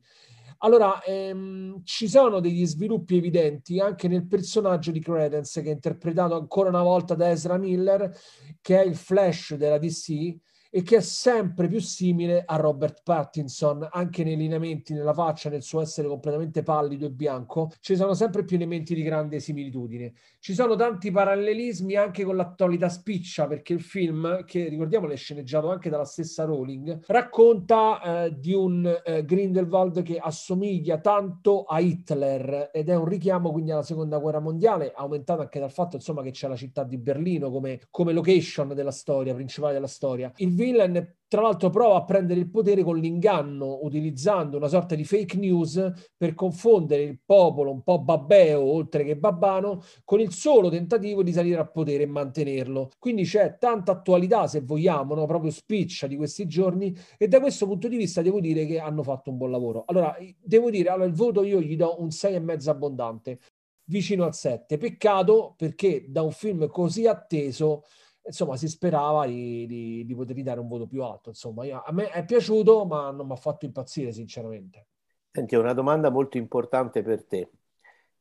Allora, 0.63 1.01
ehm, 1.03 1.81
ci 1.83 2.07
sono 2.07 2.39
degli 2.39 2.65
sviluppi 2.65 3.17
evidenti 3.17 3.79
anche 3.79 4.07
nel 4.07 4.27
personaggio 4.27 4.91
di 4.91 4.99
Credence, 4.99 5.61
che 5.61 5.69
è 5.69 5.73
interpretato 5.73 6.35
ancora 6.35 6.69
una 6.69 6.83
volta 6.83 7.15
da 7.15 7.31
Ezra 7.31 7.57
Miller, 7.57 8.15
che 8.61 8.79
è 8.79 8.85
il 8.85 8.95
Flash 8.95 9.55
della 9.55 9.79
DC, 9.79 10.35
e 10.73 10.81
che 10.81 10.97
è 10.97 11.01
sempre 11.01 11.67
più 11.67 11.79
simile 11.79 12.43
a 12.45 12.55
Robert 12.55 13.01
Pattinson, 13.03 13.87
anche 13.91 14.23
nei 14.23 14.37
lineamenti, 14.37 14.93
nella 14.93 15.13
faccia, 15.13 15.49
nel 15.49 15.61
suo 15.61 15.81
essere 15.81 16.07
completamente 16.07 16.63
pallido 16.63 17.05
e 17.05 17.11
bianco, 17.11 17.71
ci 17.81 17.95
sono 17.95 18.13
sempre 18.13 18.43
più 18.43 18.55
elementi 18.55 18.95
di 18.95 19.03
grande 19.03 19.39
similitudine. 19.39 20.13
Ci 20.39 20.53
sono 20.53 20.75
tanti 20.75 21.11
parallelismi 21.11 21.95
anche 21.95 22.23
con 22.23 22.35
l'attualità 22.35 22.89
spiccia, 22.89 23.47
perché 23.47 23.73
il 23.73 23.81
film, 23.81 24.45
che 24.45 24.69
ricordiamo 24.69 25.09
è 25.11 25.15
sceneggiato 25.15 25.69
anche 25.69 25.89
dalla 25.89 26.05
stessa 26.05 26.45
Rowling, 26.45 27.03
racconta 27.07 28.25
eh, 28.25 28.39
di 28.39 28.53
un 28.53 29.01
eh, 29.03 29.25
Grindelwald 29.25 30.01
che 30.03 30.17
assomiglia 30.17 30.99
tanto 30.99 31.63
a 31.63 31.79
Hitler 31.79 32.69
ed 32.71 32.89
è 32.89 32.95
un 32.95 33.05
richiamo 33.05 33.51
quindi 33.51 33.71
alla 33.71 33.83
seconda 33.83 34.17
guerra 34.19 34.39
mondiale, 34.39 34.93
aumentato 34.95 35.41
anche 35.41 35.59
dal 35.59 35.71
fatto 35.71 35.97
insomma 35.97 36.21
che 36.21 36.31
c'è 36.31 36.47
la 36.47 36.55
città 36.55 36.83
di 36.83 36.97
Berlino 36.97 37.51
come, 37.51 37.81
come 37.89 38.13
location 38.13 38.73
della 38.73 38.91
storia, 38.91 39.33
principale 39.33 39.73
della 39.73 39.87
storia. 39.87 40.31
Il 40.37 40.53
villain 40.61 41.15
tra 41.31 41.39
l'altro 41.39 41.69
prova 41.69 41.95
a 41.95 42.03
prendere 42.03 42.41
il 42.41 42.49
potere 42.49 42.83
con 42.83 42.97
l'inganno, 42.97 43.79
utilizzando 43.83 44.57
una 44.57 44.67
sorta 44.67 44.95
di 44.95 45.05
fake 45.05 45.37
news 45.37 46.09
per 46.17 46.33
confondere 46.33 47.03
il 47.03 47.21
popolo 47.25 47.71
un 47.71 47.83
po' 47.83 48.01
babbeo, 48.01 48.61
oltre 48.61 49.05
che 49.05 49.15
babbano, 49.15 49.81
con 50.03 50.19
il 50.19 50.33
solo 50.33 50.67
tentativo 50.67 51.23
di 51.23 51.31
salire 51.31 51.61
al 51.61 51.71
potere 51.71 52.03
e 52.03 52.07
mantenerlo. 52.07 52.89
Quindi 52.99 53.23
c'è 53.23 53.57
tanta 53.57 53.93
attualità, 53.93 54.45
se 54.47 54.59
vogliamo, 54.59 55.15
no? 55.15 55.25
proprio 55.25 55.51
spiccia 55.51 56.05
di 56.05 56.17
questi 56.17 56.47
giorni 56.47 56.93
e 57.17 57.29
da 57.29 57.39
questo 57.39 57.65
punto 57.65 57.87
di 57.87 57.95
vista 57.95 58.21
devo 58.21 58.41
dire 58.41 58.65
che 58.65 58.79
hanno 58.79 59.01
fatto 59.01 59.29
un 59.29 59.37
buon 59.37 59.51
lavoro. 59.51 59.85
Allora, 59.87 60.13
devo 60.37 60.69
dire, 60.69 60.89
allora, 60.89 61.07
il 61.07 61.15
voto 61.15 61.43
io 61.43 61.61
gli 61.61 61.77
do 61.77 61.95
un 62.01 62.07
6,5 62.07 62.67
abbondante, 62.67 63.39
vicino 63.85 64.25
al 64.25 64.35
7. 64.35 64.77
Peccato 64.77 65.53
perché 65.55 66.07
da 66.09 66.23
un 66.23 66.31
film 66.31 66.67
così 66.67 67.07
atteso 67.07 67.83
insomma 68.23 68.55
si 68.55 68.67
sperava 68.67 69.25
di, 69.25 69.65
di, 69.65 70.05
di 70.05 70.15
potergli 70.15 70.43
dare 70.43 70.59
un 70.59 70.67
voto 70.67 70.87
più 70.87 71.03
alto. 71.03 71.29
Insomma, 71.29 71.65
io, 71.65 71.81
a 71.83 71.91
me 71.91 72.09
è 72.09 72.23
piaciuto, 72.25 72.85
ma 72.85 73.11
non 73.11 73.27
mi 73.27 73.33
ha 73.33 73.37
fatto 73.37 73.65
impazzire, 73.65 74.11
sinceramente. 74.11 74.87
Senti, 75.31 75.55
una 75.55 75.73
domanda 75.73 76.09
molto 76.09 76.37
importante 76.37 77.01
per 77.01 77.23
te. 77.25 77.49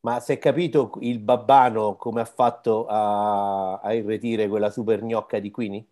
Ma 0.00 0.19
si 0.20 0.32
è 0.32 0.38
capito 0.38 0.93
il 1.00 1.19
babbano 1.19 1.97
come 1.97 2.23
ha 2.23 2.25
fatto 2.25 2.87
a, 2.87 3.79
a 3.81 3.93
irretire 3.93 4.49
quella 4.49 4.70
super 4.70 5.02
gnocca 5.02 5.38
di 5.38 5.50
Queenie? 5.50 5.87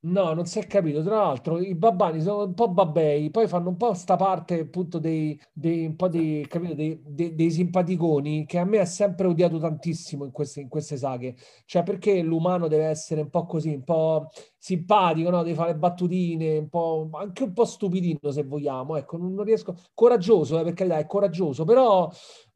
No, 0.00 0.32
non 0.32 0.46
si 0.46 0.60
è 0.60 0.66
capito. 0.68 1.02
Tra 1.02 1.16
l'altro, 1.16 1.58
i 1.58 1.74
babbani 1.74 2.20
sono 2.20 2.44
un 2.44 2.54
po' 2.54 2.68
babbei, 2.68 3.30
poi 3.30 3.48
fanno 3.48 3.70
un 3.70 3.76
po' 3.76 3.94
sta 3.94 4.14
parte 4.14 4.60
appunto 4.60 5.00
dei, 5.00 5.38
dei, 5.52 5.86
un 5.86 5.96
po' 5.96 6.06
dei, 6.08 6.46
capito, 6.46 6.74
dei, 6.74 7.00
dei, 7.04 7.34
dei 7.34 7.50
simpaticoni 7.50 8.46
che 8.46 8.58
a 8.58 8.64
me 8.64 8.78
ha 8.78 8.84
sempre 8.84 9.26
odiato 9.26 9.58
tantissimo 9.58 10.24
in 10.24 10.30
queste, 10.30 10.60
in 10.60 10.68
queste 10.68 10.96
saghe. 10.96 11.34
Cioè, 11.64 11.82
perché 11.82 12.22
l'umano 12.22 12.68
deve 12.68 12.84
essere 12.84 13.22
un 13.22 13.28
po' 13.30 13.44
così, 13.46 13.70
un 13.74 13.82
po' 13.82 14.28
simpatico, 14.56 15.30
no? 15.30 15.42
Devi 15.42 15.56
fare 15.56 15.74
battutine, 15.74 16.58
un 16.58 16.68
po', 16.68 17.08
anche 17.14 17.42
un 17.42 17.52
po' 17.52 17.64
stupidino 17.64 18.30
se 18.30 18.44
vogliamo, 18.44 18.96
ecco, 18.96 19.16
non, 19.16 19.34
non 19.34 19.44
riesco, 19.44 19.74
coraggioso, 19.94 20.60
eh, 20.60 20.62
per 20.64 20.74
carità, 20.74 20.98
è 20.98 21.06
coraggioso, 21.06 21.64
però 21.64 22.08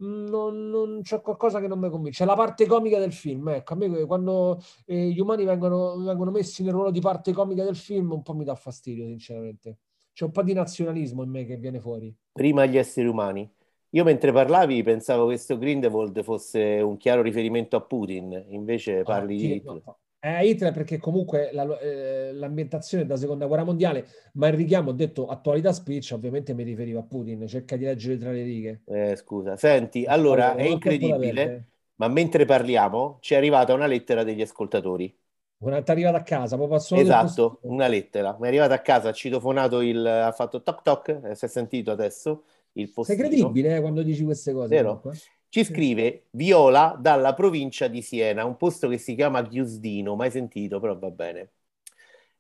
mm, 0.05 0.27
non, 0.29 0.69
non 0.71 1.01
c'è 1.03 1.21
qualcosa 1.21 1.61
che 1.61 1.69
non 1.69 1.79
mi 1.79 1.89
convince, 1.91 2.25
è 2.25 2.27
la 2.27 2.35
parte 2.35 2.67
comica 2.67 2.99
del 2.99 3.13
film, 3.13 3.49
ecco, 3.49 3.75
a 3.75 3.77
me 3.77 4.05
quando 4.07 4.61
eh, 4.87 5.09
gli 5.11 5.21
umani 5.21 5.45
vengono, 5.45 5.97
vengono 5.99 6.31
messi 6.31 6.63
nel 6.63 6.73
ruolo 6.73 6.91
di 6.91 7.01
parte 7.01 7.32
comica 7.33 7.65
del 7.65 7.77
film 7.77 8.13
un 8.13 8.23
po' 8.23 8.35
mi 8.35 8.45
dà 8.45 8.55
fastidio, 8.55 9.07
sinceramente. 9.07 9.79
C'è 10.13 10.25
un 10.25 10.31
po' 10.31 10.43
di 10.43 10.53
nazionalismo 10.53 11.23
in 11.23 11.31
me 11.31 11.45
che 11.45 11.57
viene 11.57 11.81
fuori. 11.81 12.15
Prima 12.33 12.67
gli 12.67 12.77
esseri 12.77 13.07
umani. 13.07 13.51
Io 13.95 14.05
mentre 14.05 14.33
parlavi 14.33 14.83
pensavo 14.83 15.23
che 15.23 15.35
questo 15.35 15.59
Grindelwald 15.59 16.23
fosse 16.23 16.81
un 16.81 16.97
chiaro 16.97 17.21
riferimento 17.21 17.77
a 17.77 17.83
Putin, 17.83 18.47
invece 18.49 19.01
ah, 19.01 19.03
parli 19.03 19.35
ah, 19.35 19.39
di... 19.39 19.63
No, 19.65 19.99
è 20.19 20.41
Hitler 20.43 20.73
perché 20.73 20.99
comunque 20.99 21.51
la, 21.53 21.79
eh, 21.79 22.33
l'ambientazione 22.33 23.03
è 23.03 23.07
da 23.07 23.17
seconda 23.17 23.47
guerra 23.47 23.65
mondiale, 23.65 24.07
ma 24.35 24.47
il 24.47 24.55
richiamo, 24.55 24.91
ho 24.91 24.93
detto 24.95 25.27
attualità 25.27 25.73
speech, 25.73 26.13
ovviamente 26.15 26.55
mi 26.55 26.63
riferiva 26.63 27.01
a 27.01 27.03
Putin, 27.03 27.47
cerca 27.49 27.77
di 27.77 27.85
leggere 27.85 28.17
tra 28.17 28.31
le 28.31 28.43
righe. 28.45 28.83
Eh, 28.87 29.17
scusa, 29.17 29.57
senti, 29.57 30.05
allora 30.05 30.55
è 30.55 30.63
incredibile, 30.63 31.67
ma 31.97 32.09
mentre 32.09 32.45
parliamo 32.45 33.19
ci 33.21 33.35
è 33.35 33.37
arrivata 33.37 33.75
una 33.75 33.87
lettera 33.87 34.23
degli 34.23 34.41
ascoltatori. 34.41 35.13
Ti 35.63 35.69
è 35.69 35.91
arrivata 35.93 36.17
a 36.19 36.23
casa, 36.23 36.57
proprio 36.57 36.79
Esatto, 36.99 37.59
una 37.63 37.87
lettera. 37.87 38.37
Mi 38.39 38.47
è 38.47 38.49
arrivata 38.49 38.75
a 38.75 38.81
casa, 38.81 39.11
ha 39.11 39.13
citofonato 39.13 39.81
il... 39.81 40.05
ha 40.05 40.33
fatto 40.33 40.63
toc 40.63 40.83
toc, 40.83 41.21
eh, 41.23 41.35
si 41.37 41.45
è 41.45 41.49
sentito 41.49 41.93
adesso 41.93 42.45
il 42.73 42.91
postino. 42.91 43.19
Sei 43.19 43.29
credibile 43.29 43.77
eh, 43.77 43.81
quando 43.81 44.03
dici 44.03 44.25
queste 44.25 44.53
cose. 44.53 44.69
Vero? 44.69 45.03
Ci 45.49 45.65
scrive 45.65 46.25
Viola 46.31 46.97
dalla 46.99 47.35
provincia 47.35 47.87
di 47.87 48.03
Siena, 48.03 48.45
un 48.45 48.57
posto 48.57 48.89
che 48.89 48.99
si 48.99 49.15
chiama 49.15 49.47
Chiusdino, 49.47 50.17
mai 50.17 50.31
sentito, 50.31 50.81
però 50.81 50.99
va 50.99 51.11
bene. 51.11 51.51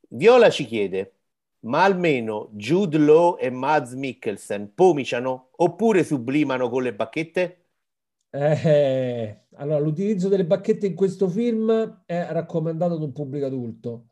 Viola 0.08 0.50
ci 0.50 0.64
chiede, 0.64 1.12
ma 1.60 1.84
almeno 1.84 2.48
Jude 2.52 2.98
Law 2.98 3.36
e 3.38 3.50
Mads 3.50 3.92
Mikkelsen 3.92 4.72
pomiciano 4.74 5.50
oppure 5.56 6.04
sublimano 6.04 6.68
con 6.70 6.82
le 6.82 6.94
bacchette? 6.94 7.61
Eh, 8.34 9.40
allora, 9.56 9.78
l'utilizzo 9.78 10.28
delle 10.28 10.46
bacchette 10.46 10.86
in 10.86 10.94
questo 10.94 11.28
film 11.28 12.02
è 12.06 12.26
raccomandato 12.30 12.94
ad 12.94 13.02
un 13.02 13.12
pubblico 13.12 13.44
adulto. 13.46 14.06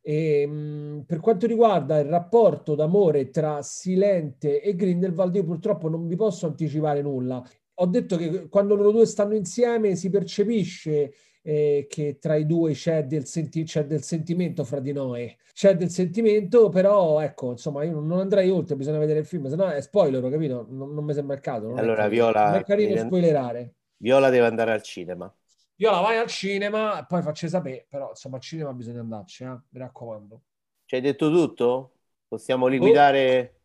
E, 0.00 0.46
mh, 0.46 1.04
per 1.06 1.18
quanto 1.20 1.46
riguarda 1.46 1.98
il 1.98 2.08
rapporto 2.08 2.74
d'amore 2.76 3.30
tra 3.30 3.62
Silente 3.62 4.60
e 4.62 4.76
Grindelwald, 4.76 5.34
io 5.34 5.44
purtroppo 5.44 5.88
non 5.88 6.06
vi 6.06 6.16
posso 6.16 6.46
anticipare 6.46 7.02
nulla 7.02 7.42
ho 7.78 7.86
detto 7.86 8.16
che 8.16 8.48
quando 8.48 8.76
loro 8.76 8.92
due 8.92 9.04
stanno 9.06 9.34
insieme 9.34 9.96
si 9.96 10.08
percepisce 10.10 11.12
eh, 11.46 11.86
che 11.90 12.16
tra 12.18 12.36
i 12.36 12.46
due 12.46 12.72
c'è 12.72 13.04
del, 13.04 13.26
senti- 13.26 13.64
c'è 13.64 13.84
del 13.84 14.02
sentimento 14.02 14.64
fra 14.64 14.80
di 14.80 14.92
noi. 14.92 15.36
C'è 15.52 15.76
del 15.76 15.90
sentimento, 15.90 16.70
però 16.70 17.20
ecco, 17.20 17.50
insomma, 17.50 17.84
io 17.84 18.00
non 18.00 18.18
andrei 18.18 18.48
oltre, 18.48 18.76
bisogna 18.76 18.98
vedere 18.98 19.20
il 19.20 19.26
film, 19.26 19.46
se 19.48 19.54
no 19.54 19.68
è 19.68 19.80
spoiler, 19.80 20.28
capito? 20.30 20.66
Non, 20.70 20.94
non 20.94 21.04
mi 21.04 21.12
sembra 21.12 21.36
il 21.36 21.42
caso. 21.42 21.74
allora, 21.74 22.08
Viola... 22.08 22.46
Non 22.46 22.58
è 22.60 22.64
carino 22.64 22.96
spoilerare. 22.96 23.74
Viola 23.98 24.30
deve 24.30 24.46
andare 24.46 24.72
al 24.72 24.82
cinema. 24.82 25.32
Viola 25.76 26.00
vai 26.00 26.16
al 26.16 26.28
cinema 26.28 27.00
e 27.00 27.04
poi 27.06 27.20
facci 27.20 27.48
sapere, 27.48 27.86
però 27.88 28.10
insomma 28.10 28.36
al 28.36 28.42
cinema 28.42 28.72
bisogna 28.72 29.00
andarci, 29.00 29.44
eh? 29.44 29.48
mi 29.48 29.78
raccomando. 29.78 30.40
Ci 30.86 30.94
hai 30.94 31.00
detto 31.00 31.30
tutto? 31.30 31.92
Possiamo 32.26 32.66
liquidare, 32.66 33.60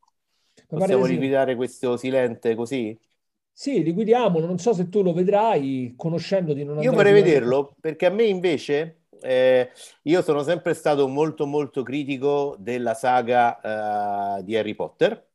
oh. 0.67 0.77
possiamo 0.77 1.05
liquidare 1.05 1.55
questo 1.55 1.97
silente 1.97 2.55
così? 2.55 2.97
Sì, 3.59 3.83
liquidiamolo. 3.83 4.45
Non 4.45 4.57
so 4.57 4.71
se 4.71 4.87
tu 4.87 5.01
lo 5.03 5.11
vedrai, 5.11 5.93
conoscendoti. 5.97 6.63
Non 6.63 6.81
io 6.81 6.93
vorrei 6.93 7.11
vederlo 7.11 7.75
perché 7.81 8.05
a 8.05 8.09
me 8.09 8.23
invece, 8.23 9.01
eh, 9.19 9.71
io 10.03 10.21
sono 10.21 10.43
sempre 10.43 10.73
stato 10.73 11.09
molto 11.09 11.45
molto 11.45 11.83
critico 11.83 12.55
della 12.57 12.93
saga 12.93 14.37
uh, 14.37 14.43
di 14.43 14.55
Harry 14.55 14.75
Potter. 14.75 15.27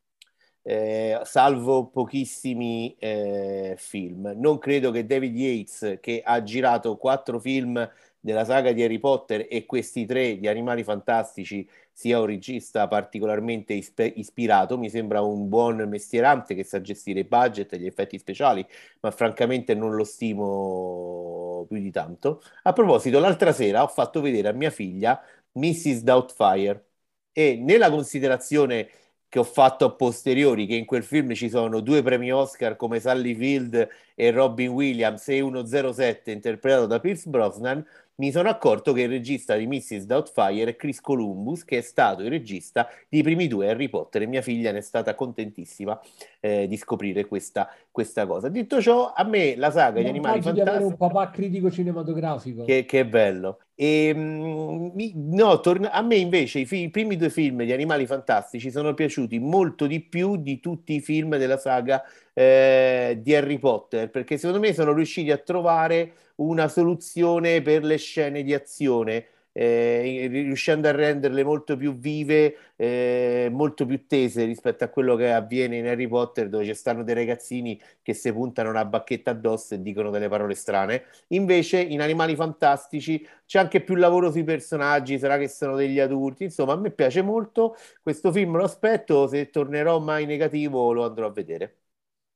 Eh, 0.62 1.20
salvo 1.24 1.88
pochissimi 1.88 2.96
eh, 2.98 3.74
film. 3.76 4.32
Non 4.36 4.56
credo 4.56 4.90
che 4.90 5.04
David 5.04 5.36
Yates, 5.36 5.98
che 6.00 6.22
ha 6.24 6.42
girato 6.42 6.96
quattro 6.96 7.38
film 7.38 7.86
della 8.18 8.46
saga 8.46 8.72
di 8.72 8.82
Harry 8.82 9.00
Potter 9.00 9.46
e 9.50 9.66
questi 9.66 10.06
tre 10.06 10.38
di 10.38 10.48
Animali 10.48 10.82
Fantastici 10.82 11.68
sia 11.94 12.18
un 12.20 12.26
regista 12.26 12.88
particolarmente 12.88 13.72
isp- 13.72 14.12
ispirato, 14.16 14.76
mi 14.76 14.90
sembra 14.90 15.22
un 15.22 15.48
buon 15.48 15.76
mestierante 15.88 16.54
che 16.54 16.64
sa 16.64 16.80
gestire 16.80 17.20
i 17.20 17.24
budget 17.24 17.72
e 17.72 17.78
gli 17.78 17.86
effetti 17.86 18.18
speciali, 18.18 18.66
ma 19.00 19.10
francamente 19.12 19.74
non 19.74 19.94
lo 19.94 20.04
stimo 20.04 21.64
più 21.68 21.78
di 21.80 21.90
tanto. 21.90 22.42
A 22.64 22.72
proposito, 22.72 23.18
l'altra 23.20 23.52
sera 23.52 23.82
ho 23.82 23.88
fatto 23.88 24.20
vedere 24.20 24.48
a 24.48 24.52
mia 24.52 24.70
figlia 24.70 25.20
Mrs. 25.52 26.02
Doubtfire 26.02 26.88
e 27.32 27.56
nella 27.56 27.90
considerazione 27.90 28.88
che 29.28 29.40
ho 29.40 29.44
fatto 29.44 29.84
a 29.84 29.92
posteriori 29.92 30.64
che 30.66 30.76
in 30.76 30.84
quel 30.84 31.02
film 31.02 31.34
ci 31.34 31.48
sono 31.48 31.80
due 31.80 32.02
premi 32.02 32.30
Oscar 32.32 32.76
come 32.76 33.00
Sally 33.00 33.34
Field 33.34 33.88
e 34.14 34.30
Robin 34.30 34.68
Williams 34.70 35.26
e 35.28 35.38
107 35.38 36.30
interpretato 36.30 36.86
da 36.86 37.00
Pierce 37.00 37.28
Brosnan 37.28 37.84
mi 38.16 38.30
sono 38.30 38.48
accorto 38.48 38.92
che 38.92 39.02
il 39.02 39.08
regista 39.08 39.56
di 39.56 39.66
Mrs. 39.66 40.04
Doubtfire 40.04 40.70
è 40.70 40.76
Chris 40.76 41.00
Columbus, 41.00 41.64
che 41.64 41.78
è 41.78 41.80
stato 41.80 42.22
il 42.22 42.30
regista 42.30 42.88
dei 43.08 43.22
primi 43.22 43.48
due 43.48 43.68
Harry 43.68 43.88
Potter 43.88 44.22
e 44.22 44.26
mia 44.26 44.42
figlia 44.42 44.70
ne 44.70 44.78
è 44.78 44.82
stata 44.82 45.14
contentissima 45.14 46.00
eh, 46.38 46.68
di 46.68 46.76
scoprire 46.76 47.26
questa, 47.26 47.68
questa, 47.90 48.24
cosa. 48.26 48.48
Detto 48.48 48.80
ciò, 48.80 49.12
a 49.12 49.24
me 49.24 49.56
la 49.56 49.72
saga 49.72 50.00
di 50.00 50.06
Animali 50.06 50.42
Fantastici... 50.42 50.62
di 50.62 50.68
avere 50.68 50.84
un 50.84 50.96
papà 50.96 51.30
critico 51.30 51.70
cinematografico. 51.70 52.64
Che, 52.64 52.84
che 52.84 53.04
bello. 53.04 53.58
E, 53.74 54.14
mh, 54.14 54.92
mm, 54.94 55.34
no, 55.34 55.58
torna, 55.58 55.90
a 55.90 56.00
me 56.00 56.14
invece 56.14 56.60
i, 56.60 56.66
fi- 56.66 56.82
i, 56.84 56.90
primi 56.90 57.16
due 57.16 57.30
film 57.30 57.64
di 57.64 57.72
Animali 57.72 58.06
Fantastici 58.06 58.70
sono 58.70 58.94
piaciuti 58.94 59.40
molto 59.40 59.88
di 59.88 60.00
più 60.00 60.36
di 60.36 60.60
tutti 60.60 60.94
i 60.94 61.00
film 61.00 61.36
della 61.36 61.58
saga 61.58 62.04
eh, 62.32 63.18
di 63.20 63.34
Harry 63.34 63.58
Potter, 63.58 64.08
perché 64.10 64.36
secondo 64.36 64.60
me 64.60 64.72
sono 64.72 64.92
riusciti 64.92 65.32
a 65.32 65.38
trovare 65.38 66.12
una 66.36 66.68
soluzione 66.68 67.62
per 67.62 67.84
le 67.84 67.96
scene 67.96 68.42
di 68.42 68.54
azione. 68.54 69.26
Eh, 69.56 70.26
riuscendo 70.28 70.88
a 70.88 70.90
renderle 70.90 71.44
molto 71.44 71.76
più 71.76 71.94
vive, 71.96 72.56
eh, 72.74 73.48
molto 73.52 73.86
più 73.86 74.04
tese 74.08 74.44
rispetto 74.44 74.82
a 74.82 74.88
quello 74.88 75.14
che 75.14 75.32
avviene 75.32 75.76
in 75.76 75.86
Harry 75.86 76.08
Potter, 76.08 76.48
dove 76.48 76.64
ci 76.64 76.74
stanno 76.74 77.04
dei 77.04 77.14
ragazzini 77.14 77.80
che 78.02 78.14
si 78.14 78.32
puntano 78.32 78.70
una 78.70 78.84
bacchetta 78.84 79.30
addosso 79.30 79.74
e 79.74 79.80
dicono 79.80 80.10
delle 80.10 80.28
parole 80.28 80.54
strane. 80.54 81.04
Invece, 81.28 81.80
in 81.80 82.00
Animali 82.00 82.34
Fantastici 82.34 83.24
c'è 83.46 83.60
anche 83.60 83.80
più 83.80 83.94
lavoro 83.94 84.32
sui 84.32 84.42
personaggi, 84.42 85.20
sarà 85.20 85.38
che 85.38 85.46
sono 85.48 85.76
degli 85.76 86.00
adulti. 86.00 86.42
Insomma, 86.44 86.72
a 86.72 86.76
me 86.76 86.90
piace 86.90 87.22
molto 87.22 87.76
questo 88.02 88.32
film, 88.32 88.56
lo 88.56 88.64
aspetto. 88.64 89.28
Se 89.28 89.50
tornerò 89.50 90.00
mai 90.00 90.26
negativo, 90.26 90.92
lo 90.92 91.04
andrò 91.04 91.26
a 91.28 91.30
vedere. 91.30 91.83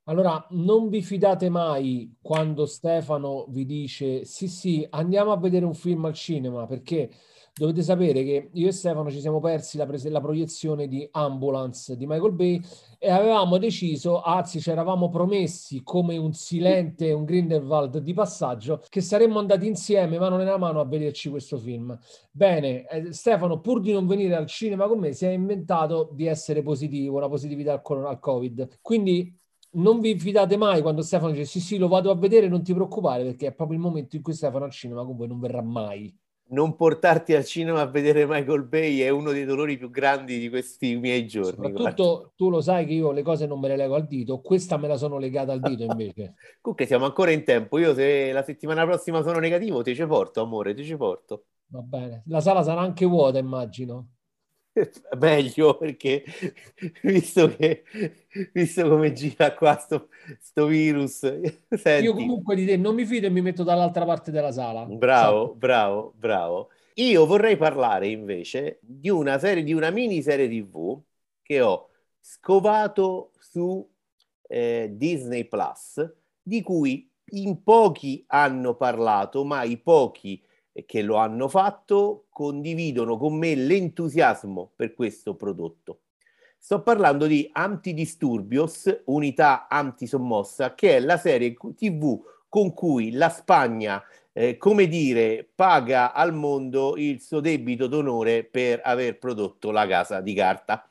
Allora, 0.09 0.43
non 0.53 0.89
vi 0.89 1.03
fidate 1.03 1.51
mai 1.51 2.17
quando 2.23 2.65
Stefano 2.65 3.45
vi 3.51 3.67
dice 3.67 4.25
sì, 4.25 4.49
sì, 4.49 4.87
andiamo 4.89 5.33
a 5.33 5.37
vedere 5.37 5.67
un 5.67 5.75
film 5.75 6.07
al 6.07 6.15
cinema, 6.15 6.67
perché 6.67 7.11
dovete 7.55 7.83
sapere 7.83 8.25
che 8.25 8.49
io 8.55 8.69
e 8.69 8.73
Stefano 8.73 9.11
ci 9.11 9.21
siamo 9.21 9.39
persi 9.39 9.77
la, 9.77 9.85
pres- 9.85 10.09
la 10.09 10.21
proiezione 10.23 10.89
di 10.89 11.07
Ambulance 11.11 11.95
di 11.95 12.07
Michael 12.07 12.33
Bay 12.33 12.59
e 12.99 13.11
avevamo 13.11 13.59
deciso, 13.59 14.23
anzi 14.23 14.61
ci 14.63 14.71
eravamo 14.71 15.11
promessi 15.11 15.83
come 15.83 16.17
un 16.17 16.33
silente, 16.33 17.13
un 17.13 17.25
Grindelwald 17.25 17.99
di 17.99 18.15
passaggio, 18.15 18.83
che 18.89 19.03
saremmo 19.03 19.39
andati 19.39 19.67
insieme 19.67 20.19
mano 20.19 20.39
nella 20.39 20.57
mano 20.57 20.81
a 20.81 20.87
vederci 20.87 21.29
questo 21.29 21.59
film. 21.59 21.97
Bene, 22.31 22.87
eh, 22.89 23.13
Stefano, 23.13 23.61
pur 23.61 23.83
di 23.83 23.93
non 23.93 24.07
venire 24.07 24.35
al 24.37 24.47
cinema 24.47 24.87
con 24.87 25.01
me, 25.01 25.13
si 25.13 25.27
è 25.27 25.31
inventato 25.31 26.09
di 26.15 26.25
essere 26.27 26.63
positivo, 26.63 27.19
la 27.19 27.29
positività 27.29 27.75
al, 27.85 28.07
al 28.07 28.19
Covid. 28.21 28.79
Quindi 28.81 29.38
non 29.73 30.01
vi 30.01 30.19
fidate 30.19 30.57
mai 30.57 30.81
quando 30.81 31.03
Stefano 31.03 31.33
dice 31.33 31.45
sì 31.45 31.61
sì 31.61 31.77
lo 31.77 31.89
vado 31.89 32.11
a 32.11 32.17
vedere, 32.17 32.49
non 32.49 32.63
ti 32.63 32.73
preoccupare 32.73 33.25
perché 33.25 33.49
è 33.49 33.55
proprio 33.55 33.77
il 33.77 33.83
momento 33.83 34.17
in 34.17 34.23
cui 34.23 34.33
Stefano 34.33 34.65
al 34.65 34.71
cinema 34.71 35.05
con 35.05 35.17
voi 35.17 35.29
non 35.29 35.41
verrà 35.41 35.63
mai. 35.63 36.15
Non 36.51 36.77
portarti 36.77 37.35
al 37.35 37.45
cinema 37.45 37.83
a 37.83 37.87
vedere 37.87 38.25
Michael 38.25 38.65
Bay 38.65 39.01
è 39.01 39.11
uno 39.11 39.33
dei 39.33 39.45
dolori 39.45 39.77
più 39.77 39.91
grandi 39.91 40.39
di 40.39 40.49
questi 40.49 40.97
miei 40.97 41.27
giorni. 41.27 41.67
Soprattutto 41.67 42.05
guarda. 42.05 42.33
tu 42.37 42.49
lo 42.49 42.61
sai 42.63 42.87
che 42.87 42.95
io 42.95 43.11
le 43.11 43.21
cose 43.21 43.47
non 43.47 43.61
me 43.61 43.69
le 43.69 43.77
lego 43.77 43.97
al 43.97 44.07
dito, 44.07 44.41
questa 44.41 44.79
me 44.79 44.89
la 44.89 44.97
sono 44.97 45.19
legata 45.19 45.53
al 45.53 45.61
dito 45.61 45.83
invece. 45.83 46.37
Comunque 46.63 46.87
siamo 46.87 47.05
ancora 47.05 47.33
in 47.33 47.45
tempo, 47.45 47.77
io 47.77 47.93
se 47.93 48.33
la 48.33 48.43
settimana 48.43 48.87
prossima 48.87 49.23
sono 49.23 49.39
negativo 49.39 49.83
ti 49.83 49.95
ci 49.95 50.07
porto 50.07 50.41
amore, 50.41 50.73
ti 50.73 50.85
ci 50.85 50.97
porto. 50.97 51.45
Va 51.67 51.83
bene, 51.83 52.23
la 52.29 52.41
sala 52.41 52.63
sarà 52.63 52.81
anche 52.81 53.05
vuota 53.05 53.39
immagino. 53.39 54.13
meglio 55.19 55.77
perché 55.77 56.25
visto 57.03 57.55
che 57.57 57.85
visto 58.53 58.89
come 58.89 59.13
gira 59.13 59.55
qua 59.55 59.77
sto, 59.79 60.09
sto 60.41 60.67
virus 60.67 61.19
senti. 61.71 62.05
io 62.05 62.15
comunque 62.15 62.55
di 62.55 62.67
te 62.67 62.77
non 62.77 62.95
mi 62.95 63.05
fido 63.05 63.27
e 63.27 63.31
mi 63.31 63.41
metto 63.41 63.63
dall'altra 63.63 64.05
parte 64.05 64.31
della 64.31 64.53
sala 64.53 64.85
bravo 64.85 65.53
sì. 65.53 65.59
bravo 65.59 66.13
bravo 66.17 66.71
io 66.95 67.27
vorrei 67.27 67.57
parlare 67.57 68.09
invece 68.09 68.79
di 68.81 69.09
una 69.09 69.39
serie 69.39 69.63
di 69.63 69.73
una 69.73 69.91
miniserie 69.91 70.49
tv 70.49 71.01
che 71.43 71.61
ho 71.61 71.91
scovato 72.21 73.33
su 73.39 73.89
eh, 74.49 74.91
Disney 74.93 75.47
Plus 75.47 76.05
di 76.43 76.63
cui 76.63 77.11
in 77.33 77.63
pochi 77.63 78.25
hanno 78.29 78.75
parlato 78.75 79.45
ma 79.45 79.63
i 79.63 79.77
pochi 79.77 80.43
che 80.87 81.03
lo 81.03 81.17
hanno 81.17 81.49
fatto 81.49 82.27
condividono 82.31 83.17
con 83.17 83.37
me 83.37 83.55
l'entusiasmo 83.55 84.73
per 84.75 84.95
questo 84.95 85.35
prodotto. 85.35 86.01
Sto 86.59 86.83
parlando 86.83 87.27
di 87.27 87.49
Antidisturbios, 87.53 89.03
unità 89.07 89.69
antisommossa, 89.69 90.75
che 90.75 90.97
è 90.97 91.01
la 91.01 91.17
serie 91.17 91.55
TV 91.55 92.21
con 92.49 92.75
cui 92.75 93.13
la 93.13 93.29
Spagna, 93.29 94.03
eh, 94.33 94.57
come 94.57 94.89
dire, 94.89 95.49
paga 95.55 96.13
al 96.13 96.35
mondo 96.35 96.95
il 96.97 97.21
suo 97.21 97.41
debito 97.41 97.87
d'onore 97.87 98.45
per 98.45 98.81
aver 98.83 99.19
prodotto 99.19 99.71
la 99.71 99.87
casa 99.87 100.21
di 100.21 100.35
carta. 100.35 100.91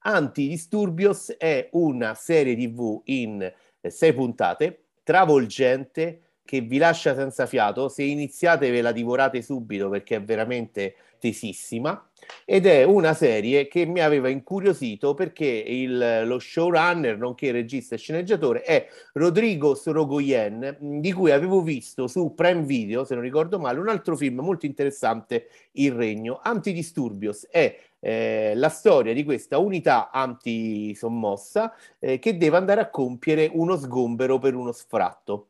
Antidisturbios 0.00 1.34
è 1.36 1.68
una 1.72 2.14
serie 2.14 2.56
TV 2.56 3.00
in 3.04 3.42
eh, 3.42 3.90
sei 3.90 4.12
puntate, 4.14 4.84
travolgente, 5.02 6.27
che 6.48 6.62
vi 6.62 6.78
lascia 6.78 7.14
senza 7.14 7.44
fiato. 7.44 7.90
Se 7.90 8.02
iniziate 8.02 8.70
ve 8.70 8.80
la 8.80 8.90
divorate 8.90 9.42
subito 9.42 9.90
perché 9.90 10.16
è 10.16 10.22
veramente 10.22 10.94
tesissima 11.18 12.08
ed 12.46 12.64
è 12.64 12.84
una 12.84 13.12
serie 13.12 13.68
che 13.68 13.84
mi 13.84 14.00
aveva 14.00 14.30
incuriosito 14.30 15.12
perché 15.12 15.44
il, 15.44 16.22
lo 16.24 16.38
showrunner, 16.38 17.18
nonché 17.18 17.52
regista 17.52 17.96
e 17.96 17.98
sceneggiatore, 17.98 18.62
è 18.62 18.86
Rodrigo 19.12 19.74
Sorogoyen, 19.74 20.78
di 20.80 21.12
cui 21.12 21.32
avevo 21.32 21.60
visto 21.60 22.06
su 22.06 22.32
Prime 22.34 22.62
Video, 22.62 23.04
se 23.04 23.12
non 23.12 23.22
ricordo 23.22 23.58
male, 23.58 23.78
un 23.78 23.90
altro 23.90 24.16
film 24.16 24.40
molto 24.40 24.64
interessante, 24.64 25.48
Il 25.72 25.92
Regno. 25.92 26.40
Antidisturbios 26.42 27.46
è 27.50 27.76
eh, 28.00 28.52
la 28.54 28.70
storia 28.70 29.12
di 29.12 29.24
questa 29.24 29.58
unità 29.58 30.10
antisommossa 30.10 31.74
eh, 31.98 32.18
che 32.18 32.38
deve 32.38 32.56
andare 32.56 32.80
a 32.80 32.88
compiere 32.88 33.50
uno 33.52 33.76
sgombero 33.76 34.38
per 34.38 34.54
uno 34.54 34.72
sfratto. 34.72 35.48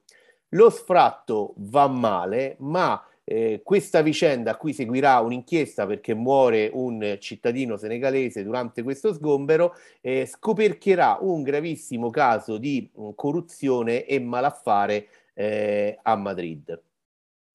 Lo 0.53 0.71
sfratto 0.71 1.55
va 1.57 1.89
male, 1.89 2.57
ma 2.61 3.03
eh, 3.25 3.61
questa 3.63 4.01
vicenda 4.01 4.53
a 4.53 4.57
cui 4.57 4.73
seguirà 4.73 5.21
un'inchiesta 5.21 5.87
perché 5.87 6.15
muore 6.15 6.71
un 6.73 7.19
cittadino 7.21 7.77
senegalese 7.77 8.43
durante 8.43 8.83
questo 8.83 9.13
sgombero 9.13 9.75
eh, 10.01 10.25
scoperchierà 10.25 11.19
un 11.21 11.43
gravissimo 11.43 12.09
caso 12.09 12.57
di 12.57 12.91
mh, 12.91 13.03
mm, 13.03 13.11
corruzione 13.15 14.07
e 14.07 14.19
malaffare 14.19 15.09
eh, 15.35 15.99
a 16.03 16.17
Madrid. 16.17 16.83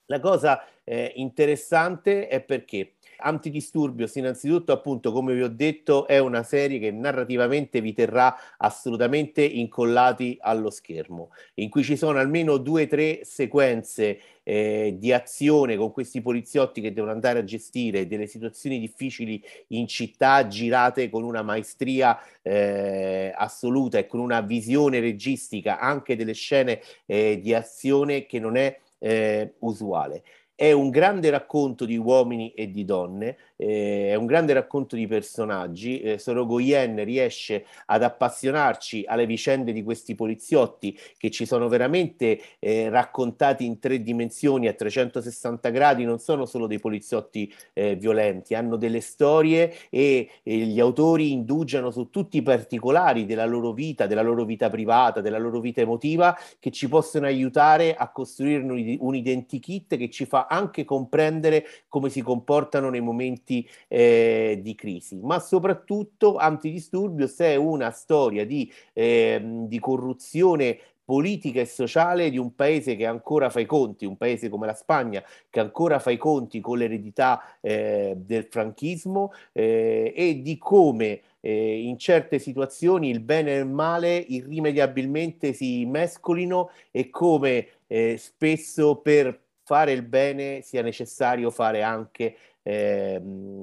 La 0.06 0.20
cosa 0.20 0.64
eh, 0.84 1.14
interessante 1.16 2.28
è 2.28 2.42
perché 2.42 2.94
Antidisturbios, 3.24 4.15
innanzitutto, 4.15 4.72
appunto, 4.72 5.12
come 5.12 5.34
vi 5.34 5.42
ho 5.42 5.50
detto, 5.50 6.06
è 6.08 6.20
una 6.20 6.44
serie 6.44 6.80
che 6.80 6.92
narrativamente 6.92 7.82
vi 7.82 7.94
terrà 7.94 8.36
assolutamente 8.58 9.42
incollati 9.44 10.38
allo 10.42 10.70
schermo, 10.70 11.30
in 11.56 11.70
cui 11.70 11.84
ci 11.84 11.96
sono 11.96 12.20
almeno 12.20 12.58
due 12.58 12.84
o 12.84 12.88
tre 12.88 13.22
sequenze 13.24 14.20
eh, 14.44 14.96
di 14.98 15.13
azione 15.13 15.77
con 15.77 15.92
questi 15.92 16.22
poliziotti 16.22 16.82
che 16.82 16.94
devono 16.94 17.13
andare 17.13 17.39
a 17.39 17.44
gestire 17.44 18.08
delle 18.08 18.27
situazioni 18.27 18.80
difficili 18.80 19.42
in 19.68 19.88
città 19.88 20.48
girate 20.48 21.10
con 21.10 21.24
una 21.24 21.42
maestria 21.42 22.20
eh, 22.42 23.34
assoluta 23.36 23.98
e 23.98 24.06
con 24.06 24.20
una 24.20 24.42
visione 24.42 25.00
registica 25.00 25.80
anche 25.80 26.15
delle 26.15 26.34
scene 26.34 26.82
eh, 27.06 27.39
di 27.42 27.53
azione 27.53 28.25
che 28.25 28.39
non 28.39 28.58
è 28.58 28.77
eh, 29.00 29.53
usuale. 29.60 30.24
È 30.55 30.72
un 30.72 30.91
grande 30.91 31.31
racconto 31.31 31.83
di 31.83 31.98
uomini 31.98 32.51
e 32.51 32.69
di 32.69 32.86
donne, 32.86 33.38
eh, 33.55 34.10
è 34.10 34.15
un 34.15 34.27
grande 34.27 34.53
racconto 34.53 34.95
di 34.95 35.07
personaggi. 35.07 36.00
Eh, 36.00 36.19
Sorogoyen 36.19 37.03
riesce 37.03 37.65
ad 37.88 38.03
appassionarci 38.03 39.03
alle 39.07 39.25
vicende 39.25 39.72
di 39.72 39.81
questi 39.81 40.13
poliziotti 40.13 40.95
che 41.17 41.31
ci 41.31 41.48
sono 41.48 41.67
veramente 41.69 42.39
eh, 42.60 42.88
raccontati 42.89 43.65
in 43.65 43.79
tre 43.79 44.03
dimensioni 44.03 44.67
a 44.67 44.74
360 44.74 45.69
gradi, 45.69 46.03
non 46.03 46.19
sono 46.19 46.45
solo 46.45 46.67
dei 46.67 46.79
poliziotti 46.79 47.51
eh, 47.74 47.95
violenti, 47.95 48.53
hanno 48.53 48.75
delle 48.75 49.01
storie 49.01 49.74
e, 49.89 50.29
e 50.43 50.55
gli 50.55 50.79
autori 50.79 51.31
indugiano 51.31 51.89
su 51.89 52.12
tutti 52.12 52.38
i 52.38 52.43
particolari 52.43 53.25
della 53.25 53.45
loro 53.45 53.72
vita, 53.72 54.05
della 54.05 54.22
loro 54.22 54.45
vita 54.45 54.69
privata, 54.69 55.19
della 55.19 55.39
loro 55.39 55.60
vita 55.60 55.81
emotiva 55.81 56.38
che 56.60 56.69
ci 56.69 56.88
possono 56.88 57.25
aiutare 57.25 57.95
a 57.95 58.12
costruire 58.12 58.62
un, 58.62 58.98
un 59.00 59.15
identikit 59.15 59.98
che 59.98 60.12
ci 60.12 60.25
fa 60.25 60.43
anche 60.48 60.86
comprendere 60.86 61.66
come 61.88 62.10
si 62.10 62.22
comportano 62.22 62.90
nei 62.90 63.02
momenti 63.02 63.68
eh, 63.88 64.60
di 64.62 64.76
crisi, 64.76 65.20
ma 65.22 65.40
soprattutto 65.40 66.38
Antidisturbios 66.38 67.38
è 67.38 67.56
una 67.56 67.92
storia 67.92 68.46
di, 68.46 68.72
eh, 68.94 69.42
di 69.44 69.80
corruzione 69.80 70.80
politica 71.06 71.60
e 71.60 71.66
sociale 71.66 72.30
di 72.30 72.38
un 72.38 72.56
paese 72.56 72.96
che 72.96 73.06
ancora 73.06 73.50
fa 73.50 73.60
i 73.60 73.66
conti, 73.66 74.06
un 74.06 74.16
paese 74.16 74.50
come 74.50 74.66
la 74.66 74.74
Spagna 74.74 75.24
che 75.50 75.60
ancora 75.60 76.00
fa 76.00 76.12
i 76.12 76.18
conti 76.18 76.62
con 76.62 76.78
l'eredità 76.78 77.58
eh, 77.62 78.14
del 78.16 78.48
franchismo 78.50 79.34
eh, 79.52 80.14
e 80.16 80.42
di 80.42 80.58
come 80.58 81.22
eh, 81.42 81.82
in 81.82 81.98
certe 81.98 82.40
situazioni 82.40 83.10
il 83.10 83.20
bene 83.20 83.54
e 83.54 83.60
il 83.60 83.68
male 83.68 84.16
irrimediabilmente 84.16 85.52
si 85.52 85.86
mescolino 85.86 86.70
e 86.90 87.10
come 87.10 87.68
eh, 87.88 88.16
spesso 88.18 88.96
per 88.96 89.43
fare 89.63 89.91
il 89.93 90.03
bene 90.03 90.62
sia 90.62 90.82
necessario 90.82 91.50
fare 91.50 91.82
anche, 91.82 92.36
eh, 92.62 93.22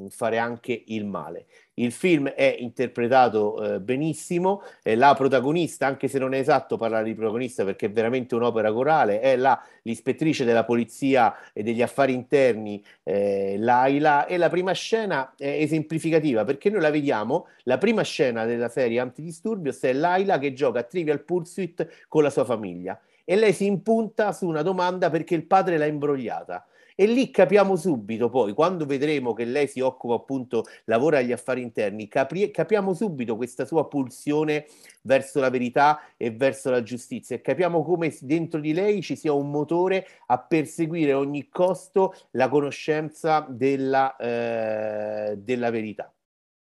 fare 0.08 0.38
anche 0.38 0.82
il 0.86 1.06
male. 1.06 1.46
Il 1.74 1.92
film 1.92 2.28
è 2.28 2.56
interpretato 2.58 3.74
eh, 3.74 3.80
benissimo, 3.80 4.62
eh, 4.82 4.96
la 4.96 5.14
protagonista, 5.14 5.86
anche 5.86 6.08
se 6.08 6.18
non 6.18 6.34
è 6.34 6.38
esatto 6.38 6.76
parlare 6.76 7.04
di 7.04 7.14
protagonista 7.14 7.64
perché 7.64 7.86
è 7.86 7.90
veramente 7.90 8.34
un'opera 8.34 8.70
corale, 8.72 9.20
è 9.20 9.36
la, 9.36 9.58
l'ispettrice 9.82 10.44
della 10.44 10.64
polizia 10.64 11.34
e 11.52 11.62
degli 11.62 11.80
affari 11.80 12.12
interni, 12.12 12.84
eh, 13.02 13.56
Laila, 13.58 14.26
e 14.26 14.36
la 14.36 14.50
prima 14.50 14.72
scena 14.72 15.34
è 15.36 15.48
esemplificativa 15.48 16.44
perché 16.44 16.68
noi 16.68 16.82
la 16.82 16.90
vediamo, 16.90 17.46
la 17.62 17.78
prima 17.78 18.02
scena 18.02 18.44
della 18.44 18.68
serie 18.68 19.00
Antidisturbios 19.00 19.80
è 19.80 19.92
Laila 19.92 20.38
che 20.38 20.52
gioca 20.52 20.80
a 20.80 20.82
Trivial 20.82 21.24
Pursuit 21.24 22.06
con 22.08 22.22
la 22.22 22.30
sua 22.30 22.44
famiglia 22.44 23.00
e 23.30 23.36
lei 23.36 23.52
si 23.52 23.64
impunta 23.64 24.32
su 24.32 24.48
una 24.48 24.62
domanda 24.62 25.08
perché 25.08 25.36
il 25.36 25.46
padre 25.46 25.78
l'ha 25.78 25.86
imbrogliata. 25.86 26.66
E 26.96 27.06
lì 27.06 27.30
capiamo 27.30 27.76
subito, 27.76 28.28
poi, 28.28 28.52
quando 28.54 28.86
vedremo 28.86 29.34
che 29.34 29.44
lei 29.44 29.68
si 29.68 29.78
occupa 29.78 30.14
appunto, 30.14 30.64
lavora 30.86 31.18
agli 31.18 31.30
affari 31.30 31.62
interni, 31.62 32.08
capri- 32.08 32.50
capiamo 32.50 32.92
subito 32.92 33.36
questa 33.36 33.64
sua 33.64 33.86
pulsione 33.86 34.66
verso 35.02 35.38
la 35.38 35.48
verità 35.48 36.00
e 36.16 36.32
verso 36.32 36.70
la 36.70 36.82
giustizia 36.82 37.36
e 37.36 37.40
capiamo 37.40 37.84
come 37.84 38.12
dentro 38.20 38.58
di 38.58 38.72
lei 38.72 39.00
ci 39.00 39.14
sia 39.14 39.32
un 39.32 39.48
motore 39.48 40.08
a 40.26 40.40
perseguire 40.40 41.12
a 41.12 41.18
ogni 41.18 41.48
costo 41.48 42.12
la 42.32 42.48
conoscenza 42.48 43.46
della, 43.48 44.16
eh, 44.16 45.36
della 45.38 45.70
verità. 45.70 46.12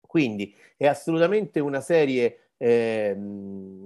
Quindi 0.06 0.54
è 0.76 0.86
assolutamente 0.86 1.62
una 1.62 1.80
serie 1.80 2.40
eh, 2.62 3.17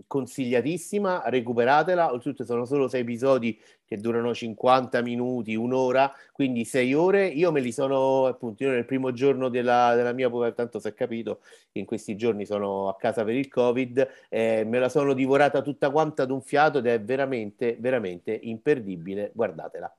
consigliatissima, 0.05 1.23
recuperatela, 1.27 2.11
oltretutto 2.11 2.43
sono 2.43 2.65
solo 2.65 2.89
sei 2.89 3.01
episodi 3.01 3.57
che 3.85 3.95
durano 3.97 4.33
50 4.33 5.01
minuti, 5.01 5.55
un'ora, 5.55 6.11
quindi 6.33 6.65
sei 6.65 6.93
ore, 6.93 7.25
io 7.25 7.53
me 7.53 7.61
li 7.61 7.71
sono 7.71 8.25
appunto, 8.25 8.63
io 8.63 8.71
nel 8.71 8.83
primo 8.83 9.13
giorno 9.13 9.47
della, 9.47 9.95
della 9.95 10.11
mia 10.11 10.29
povertà, 10.29 10.63
tanto 10.63 10.79
si 10.79 10.89
è 10.89 10.93
capito 10.93 11.39
che 11.71 11.79
in 11.79 11.85
questi 11.85 12.17
giorni 12.17 12.45
sono 12.45 12.89
a 12.89 12.97
casa 12.97 13.23
per 13.23 13.35
il 13.35 13.47
covid, 13.47 14.05
eh, 14.27 14.65
me 14.65 14.79
la 14.79 14.89
sono 14.89 15.13
divorata 15.13 15.61
tutta 15.61 15.89
quanta 15.89 16.23
ad 16.23 16.31
un 16.31 16.41
fiato 16.41 16.79
ed 16.79 16.87
è 16.87 17.01
veramente, 17.01 17.77
veramente 17.79 18.37
imperdibile, 18.43 19.31
guardatela. 19.33 19.95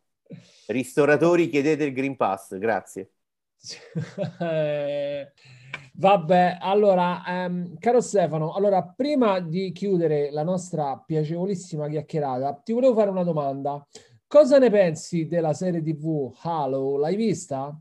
Ristoratori 0.67 1.49
chiedete 1.49 1.85
il 1.85 1.95
Green 1.95 2.17
Pass, 2.17 2.59
grazie. 2.59 3.13
Vabbè, 5.95 6.59
allora, 6.61 7.23
ehm, 7.27 7.79
caro 7.79 8.01
Stefano, 8.01 8.53
allora 8.53 8.83
prima 8.83 9.41
di 9.41 9.73
chiudere 9.73 10.31
la 10.31 10.43
nostra 10.43 10.97
piacevolissima 10.99 11.89
chiacchierata, 11.89 12.55
ti 12.63 12.73
volevo 12.73 12.95
fare 12.95 13.11
una 13.11 13.23
domanda. 13.23 13.87
Cosa 14.27 14.59
ne 14.59 14.71
pensi 14.71 15.27
della 15.27 15.55
serie 15.55 15.83
TV 15.83 16.33
Halo? 16.43 16.99
L'hai 16.99 17.17
vista? 17.17 17.79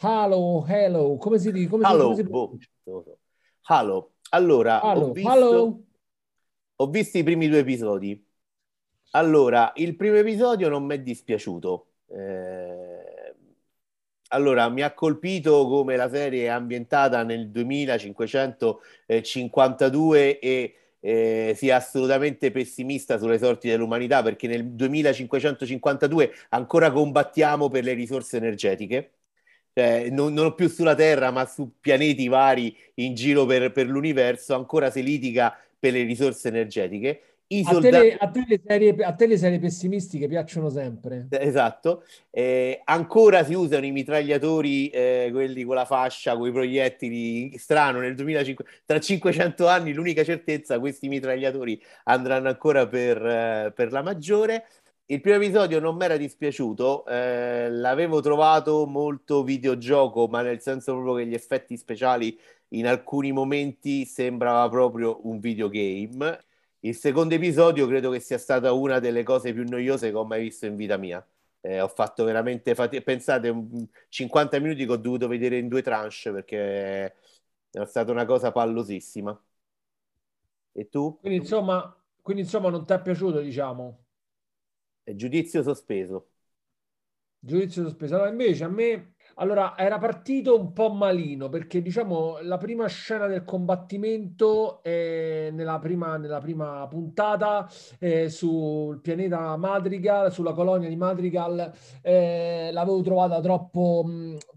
Halo, 0.00 0.64
Hello, 0.66 1.16
come 1.16 1.38
si 1.38 1.52
dice? 1.52 1.68
Come 1.68 1.84
Halo, 1.84 2.14
si, 2.14 2.24
come 2.24 2.58
si... 2.58 2.68
Boh. 2.82 3.18
Halo. 3.68 4.14
Allora, 4.30 4.80
Halo, 4.80 5.06
ho, 5.06 5.12
visto, 5.12 5.30
Halo. 5.30 5.82
ho 6.76 6.86
visto 6.88 7.18
i 7.18 7.22
primi 7.22 7.48
due 7.48 7.58
episodi. 7.58 8.24
Allora, 9.12 9.72
il 9.76 9.94
primo 9.96 10.16
episodio 10.16 10.68
non 10.68 10.84
mi 10.84 10.94
è 10.94 11.00
dispiaciuto. 11.00 11.86
Eh 12.08 12.85
allora, 14.28 14.68
mi 14.68 14.82
ha 14.82 14.92
colpito 14.92 15.66
come 15.68 15.96
la 15.96 16.08
serie 16.08 16.44
è 16.44 16.48
ambientata 16.48 17.22
nel 17.22 17.50
2552 17.50 20.38
e 20.38 20.74
eh, 21.00 21.52
sia 21.56 21.76
assolutamente 21.76 22.50
pessimista 22.50 23.18
sulle 23.18 23.38
sorti 23.38 23.68
dell'umanità 23.68 24.22
perché 24.22 24.46
nel 24.48 24.64
2552 24.72 26.32
ancora 26.50 26.90
combattiamo 26.90 27.68
per 27.68 27.84
le 27.84 27.92
risorse 27.92 28.36
energetiche. 28.38 29.12
Cioè, 29.72 30.08
non, 30.10 30.32
non 30.32 30.54
più 30.54 30.68
sulla 30.68 30.94
Terra, 30.94 31.30
ma 31.30 31.44
su 31.46 31.72
pianeti 31.80 32.28
vari 32.28 32.76
in 32.94 33.14
giro 33.14 33.44
per, 33.46 33.72
per 33.72 33.86
l'universo, 33.86 34.54
ancora 34.54 34.90
si 34.90 35.02
litiga 35.02 35.56
per 35.78 35.92
le 35.92 36.02
risorse 36.02 36.48
energetiche 36.48 37.35
i 37.48 37.62
soldati... 37.62 37.86
a, 37.86 37.98
te 37.98 37.98
le, 38.00 38.16
a, 38.16 38.30
te 38.30 38.44
le 38.48 38.60
serie, 38.66 39.04
a 39.04 39.12
te 39.12 39.26
le 39.26 39.38
serie 39.38 39.58
pessimistiche 39.58 40.26
piacciono 40.26 40.68
sempre. 40.68 41.28
Esatto. 41.30 42.04
Eh, 42.30 42.80
ancora 42.84 43.44
si 43.44 43.54
usano 43.54 43.86
i 43.86 43.92
mitragliatori, 43.92 44.88
eh, 44.88 45.28
quelli 45.32 45.62
con 45.62 45.76
la 45.76 45.84
fascia, 45.84 46.36
con 46.36 46.48
i 46.48 46.52
proiettili. 46.52 47.56
Strano, 47.56 48.00
nel 48.00 48.14
2005, 48.14 48.64
tra 48.84 48.98
500 48.98 49.68
anni 49.68 49.92
l'unica 49.92 50.24
certezza, 50.24 50.80
questi 50.80 51.08
mitragliatori 51.08 51.80
andranno 52.04 52.48
ancora 52.48 52.86
per, 52.88 53.24
eh, 53.24 53.72
per 53.74 53.92
la 53.92 54.02
maggiore. 54.02 54.66
Il 55.08 55.20
primo 55.20 55.36
episodio 55.36 55.78
non 55.78 55.94
mi 55.94 56.04
era 56.04 56.16
dispiaciuto, 56.16 57.06
eh, 57.06 57.70
l'avevo 57.70 58.20
trovato 58.20 58.86
molto 58.86 59.44
videogioco, 59.44 60.26
ma 60.26 60.42
nel 60.42 60.60
senso 60.60 60.94
proprio 60.94 61.14
che 61.14 61.26
gli 61.26 61.34
effetti 61.34 61.76
speciali 61.76 62.36
in 62.70 62.88
alcuni 62.88 63.30
momenti 63.30 64.04
sembrava 64.04 64.68
proprio 64.68 65.20
un 65.28 65.38
videogame. 65.38 66.40
Il 66.86 66.94
secondo 66.94 67.34
episodio 67.34 67.88
credo 67.88 68.10
che 68.10 68.20
sia 68.20 68.38
stata 68.38 68.72
una 68.72 69.00
delle 69.00 69.24
cose 69.24 69.52
più 69.52 69.64
noiose 69.64 70.10
che 70.10 70.16
ho 70.16 70.24
mai 70.24 70.40
visto 70.42 70.66
in 70.66 70.76
vita 70.76 70.96
mia. 70.96 71.24
Eh, 71.60 71.80
ho 71.80 71.88
fatto 71.88 72.22
veramente 72.22 72.76
fatica. 72.76 73.02
Pensate, 73.02 73.52
50 74.08 74.60
minuti 74.60 74.86
che 74.86 74.92
ho 74.92 74.96
dovuto 74.96 75.26
vedere 75.26 75.58
in 75.58 75.66
due 75.66 75.82
tranche 75.82 76.30
perché 76.30 77.16
è 77.72 77.84
stata 77.86 78.12
una 78.12 78.24
cosa 78.24 78.52
pallosissima. 78.52 79.36
E 80.72 80.88
tu? 80.88 81.18
Quindi 81.18 81.38
insomma, 81.38 81.92
quindi, 82.22 82.42
insomma 82.42 82.68
non 82.70 82.86
ti 82.86 82.92
è 82.92 83.02
piaciuto, 83.02 83.40
diciamo? 83.40 84.04
È 85.02 85.12
giudizio 85.16 85.64
sospeso. 85.64 86.28
Giudizio 87.40 87.82
sospeso. 87.82 88.14
Allora, 88.14 88.30
invece 88.30 88.62
a 88.62 88.68
me 88.68 89.14
allora, 89.38 89.76
era 89.76 89.98
partito 89.98 90.58
un 90.58 90.72
po' 90.72 90.90
malino 90.90 91.48
perché 91.50 91.82
diciamo 91.82 92.38
la 92.42 92.56
prima 92.56 92.86
scena 92.86 93.26
del 93.26 93.44
combattimento 93.44 94.82
eh, 94.82 95.50
nella, 95.52 95.78
prima, 95.78 96.16
nella, 96.16 96.38
prima, 96.40 96.86
puntata 96.88 97.68
eh, 97.98 98.30
sul 98.30 99.00
pianeta 99.00 99.56
Madrigal, 99.56 100.32
sulla 100.32 100.54
colonia 100.54 100.88
di 100.88 100.96
Madrigal, 100.96 101.70
eh, 102.00 102.70
l'avevo 102.72 103.02
trovata 103.02 103.40
troppo, 103.40 104.06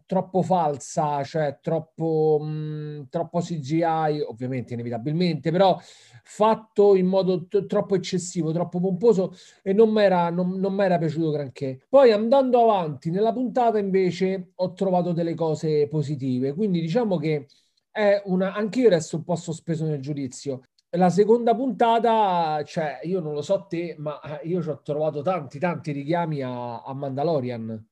troppo 0.10 0.42
falsa, 0.42 1.24
cioè 1.24 1.60
troppo, 1.62 2.40
mh, 2.42 3.10
troppo 3.10 3.42
CGI, 3.42 4.22
ovviamente 4.22 4.74
inevitabilmente, 4.74 5.52
però 5.52 5.78
fatto 6.24 6.96
in 6.96 7.06
modo 7.06 7.46
t- 7.48 7.68
troppo 7.68 7.94
eccessivo, 7.96 8.52
troppo 8.52 8.80
pomposo 8.80 9.34
e 9.62 9.72
non 9.72 9.92
mi 9.92 10.02
era 10.02 10.98
piaciuto 10.98 11.30
granché. 11.30 11.86
Poi 11.88 12.12
andando 12.12 12.60
avanti 12.64 13.12
nella 13.12 13.32
puntata 13.34 13.78
invece 13.78 14.52
ho 14.56 14.74
trovato 14.74 15.12
delle 15.14 15.36
cose 15.36 15.88
positive, 15.88 16.54
quindi 16.54 16.82
diciamo 16.82 17.18
che 17.18 17.46
è 17.92 18.20
una, 18.26 18.54
anche 18.56 18.80
io 18.80 18.90
resto 18.90 19.18
un 19.18 19.24
po' 19.24 19.36
sospeso 19.36 19.86
nel 19.86 20.00
giudizio. 20.02 20.64
La 20.94 21.10
seconda 21.12 21.54
puntata, 21.56 22.64
cioè, 22.66 23.00
io 23.04 23.20
non 23.20 23.34
lo 23.34 23.42
so 23.44 23.66
te, 23.68 23.96
ma 24.00 24.20
io 24.44 24.62
ci 24.64 24.70
ho 24.70 24.82
trovato 24.82 25.22
tanti, 25.22 25.60
tanti 25.60 25.92
richiami 25.92 26.42
a, 26.42 26.82
a 26.82 26.94
Mandalorian 26.96 27.89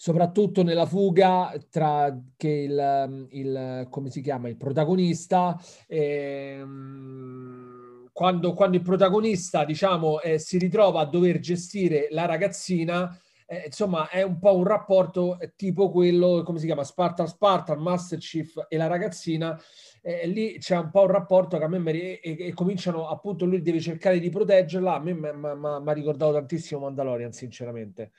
soprattutto 0.00 0.62
nella 0.62 0.86
fuga 0.86 1.52
tra 1.68 2.16
che 2.36 2.48
il, 2.48 3.26
il 3.32 3.88
come 3.90 4.10
si 4.10 4.20
chiama 4.20 4.48
il 4.48 4.56
protagonista 4.56 5.60
ehm, 5.88 7.38
quando, 8.12 8.54
quando, 8.54 8.76
il 8.76 8.84
protagonista 8.84 9.64
diciamo 9.64 10.20
eh, 10.20 10.38
si 10.38 10.56
ritrova 10.56 11.00
a 11.00 11.04
dover 11.04 11.40
gestire 11.40 12.06
la 12.12 12.26
ragazzina 12.26 13.20
eh, 13.44 13.64
insomma 13.66 14.08
è 14.08 14.22
un 14.22 14.38
po' 14.38 14.54
un 14.54 14.62
rapporto 14.62 15.36
tipo 15.56 15.90
quello 15.90 16.44
come 16.44 16.60
si 16.60 16.66
chiama 16.66 16.84
Spartan 16.84 17.26
Spartan 17.26 17.80
Master 17.80 18.20
Chief 18.20 18.66
e 18.68 18.76
la 18.76 18.86
ragazzina 18.86 19.60
eh, 20.08 20.26
lì 20.26 20.58
c'è 20.58 20.76
un 20.76 20.90
po' 20.90 21.02
un 21.02 21.08
rapporto 21.08 21.58
che 21.58 21.64
a 21.64 21.68
me 21.68 21.78
mi, 21.78 21.90
e, 21.90 22.20
e, 22.20 22.52
cominciano 22.54 23.08
appunto 23.08 23.44
lui 23.44 23.60
deve 23.60 23.80
cercare 23.80 24.18
di 24.18 24.30
proteggerla 24.30 24.94
a 24.94 25.00
me 25.00 25.12
mi 25.12 25.26
ha 25.26 25.92
ricordato 25.92 26.32
tantissimo 26.32 26.80
Mandalorian 26.80 27.32
sinceramente 27.32 28.12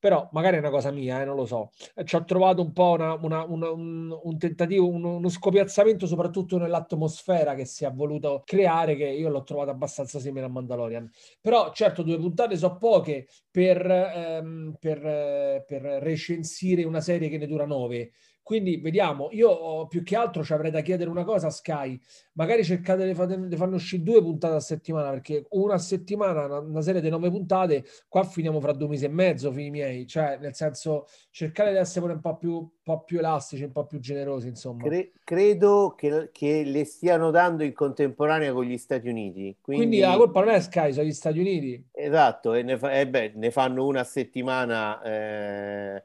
però 0.00 0.28
magari 0.32 0.56
è 0.56 0.58
una 0.60 0.70
cosa 0.70 0.90
mia, 0.90 1.20
eh, 1.20 1.24
non 1.26 1.36
lo 1.36 1.44
so. 1.44 1.70
Eh, 1.94 2.04
ci 2.04 2.16
ho 2.16 2.24
trovato 2.24 2.62
un 2.62 2.72
po' 2.72 2.92
una, 2.92 3.12
una, 3.12 3.44
una, 3.44 3.70
un, 3.70 4.18
un, 4.22 4.38
tentativo, 4.38 4.88
un, 4.88 5.04
uno 5.04 5.28
scopiazzamento 5.28 6.06
soprattutto 6.06 6.56
nell'atmosfera 6.56 7.54
che 7.54 7.66
si 7.66 7.84
è 7.84 7.92
voluto 7.92 8.42
creare, 8.46 8.96
che 8.96 9.04
io 9.04 9.28
l'ho 9.28 9.42
trovato 9.42 9.70
abbastanza 9.70 10.18
simile 10.18 10.46
a 10.46 10.48
Mandalorian. 10.48 11.08
Però 11.40 11.70
certo 11.72 12.02
due 12.02 12.18
puntate 12.18 12.56
sono 12.56 12.78
poche 12.78 13.28
per, 13.50 13.86
ehm, 13.86 14.76
per, 14.80 15.06
eh, 15.06 15.64
per 15.66 15.82
recensire 15.82 16.82
una 16.84 17.02
serie 17.02 17.28
che 17.28 17.36
ne 17.36 17.46
dura 17.46 17.66
nove. 17.66 18.12
Quindi 18.42 18.78
vediamo, 18.78 19.28
io 19.30 19.86
più 19.86 20.02
che 20.02 20.16
altro 20.16 20.42
ci 20.42 20.52
avrei 20.52 20.70
da 20.70 20.80
chiedere 20.80 21.08
una 21.08 21.24
cosa 21.24 21.46
a 21.46 21.50
Sky, 21.50 21.98
magari 22.32 22.64
cercate 22.64 23.06
di, 23.06 23.14
fare, 23.14 23.46
di 23.46 23.56
farne 23.56 23.76
uscire 23.76 24.02
due 24.02 24.20
puntate 24.20 24.54
a 24.54 24.60
settimana, 24.60 25.10
perché 25.10 25.46
una 25.50 25.78
settimana, 25.78 26.46
una, 26.46 26.58
una, 26.58 26.82
serie 26.82 27.00
di 27.00 27.08
nove 27.10 27.30
puntate, 27.30 27.84
qua 28.08 28.24
finiamo 28.24 28.60
fra 28.60 28.72
due 28.72 28.88
mesi 28.88 29.04
e 29.04 29.08
mezzo, 29.08 29.52
figli 29.52 29.70
miei, 29.70 30.06
cioè 30.06 30.38
nel 30.40 30.54
senso 30.54 31.06
cercare 31.30 31.70
di 31.70 31.78
essere 31.78 32.12
un 32.12 32.20
po' 32.20 32.36
più, 32.36 32.54
un 32.54 32.68
po 32.82 33.04
più 33.04 33.18
elastici, 33.18 33.62
un 33.62 33.72
po' 33.72 33.86
più 33.86 34.00
generosi, 34.00 34.48
insomma. 34.48 34.82
Cre- 34.82 35.12
credo 35.22 35.94
che, 35.96 36.30
che, 36.32 36.64
le 36.64 36.84
stiano 36.84 37.30
dando 37.30 37.62
in 37.62 37.72
contemporanea 37.72 38.52
con 38.52 38.64
gli 38.64 38.78
Stati 38.78 39.08
Uniti. 39.08 39.58
Quindi, 39.60 39.86
quindi 39.86 39.98
la 40.00 40.16
colpa 40.16 40.40
non 40.40 40.54
è 40.54 40.60
Sky, 40.60 40.92
sono 40.92 41.06
gli 41.06 41.12
Stati 41.12 41.38
Uniti. 41.38 41.88
Esatto, 41.92 42.54
e 42.54 42.62
ne, 42.62 42.76
fa- 42.76 42.98
eh 42.98 43.06
beh, 43.06 43.32
ne 43.36 43.50
fanno 43.52 43.86
una 43.86 44.00
a 44.00 44.04
settimana... 44.04 45.00
Eh 45.02 46.02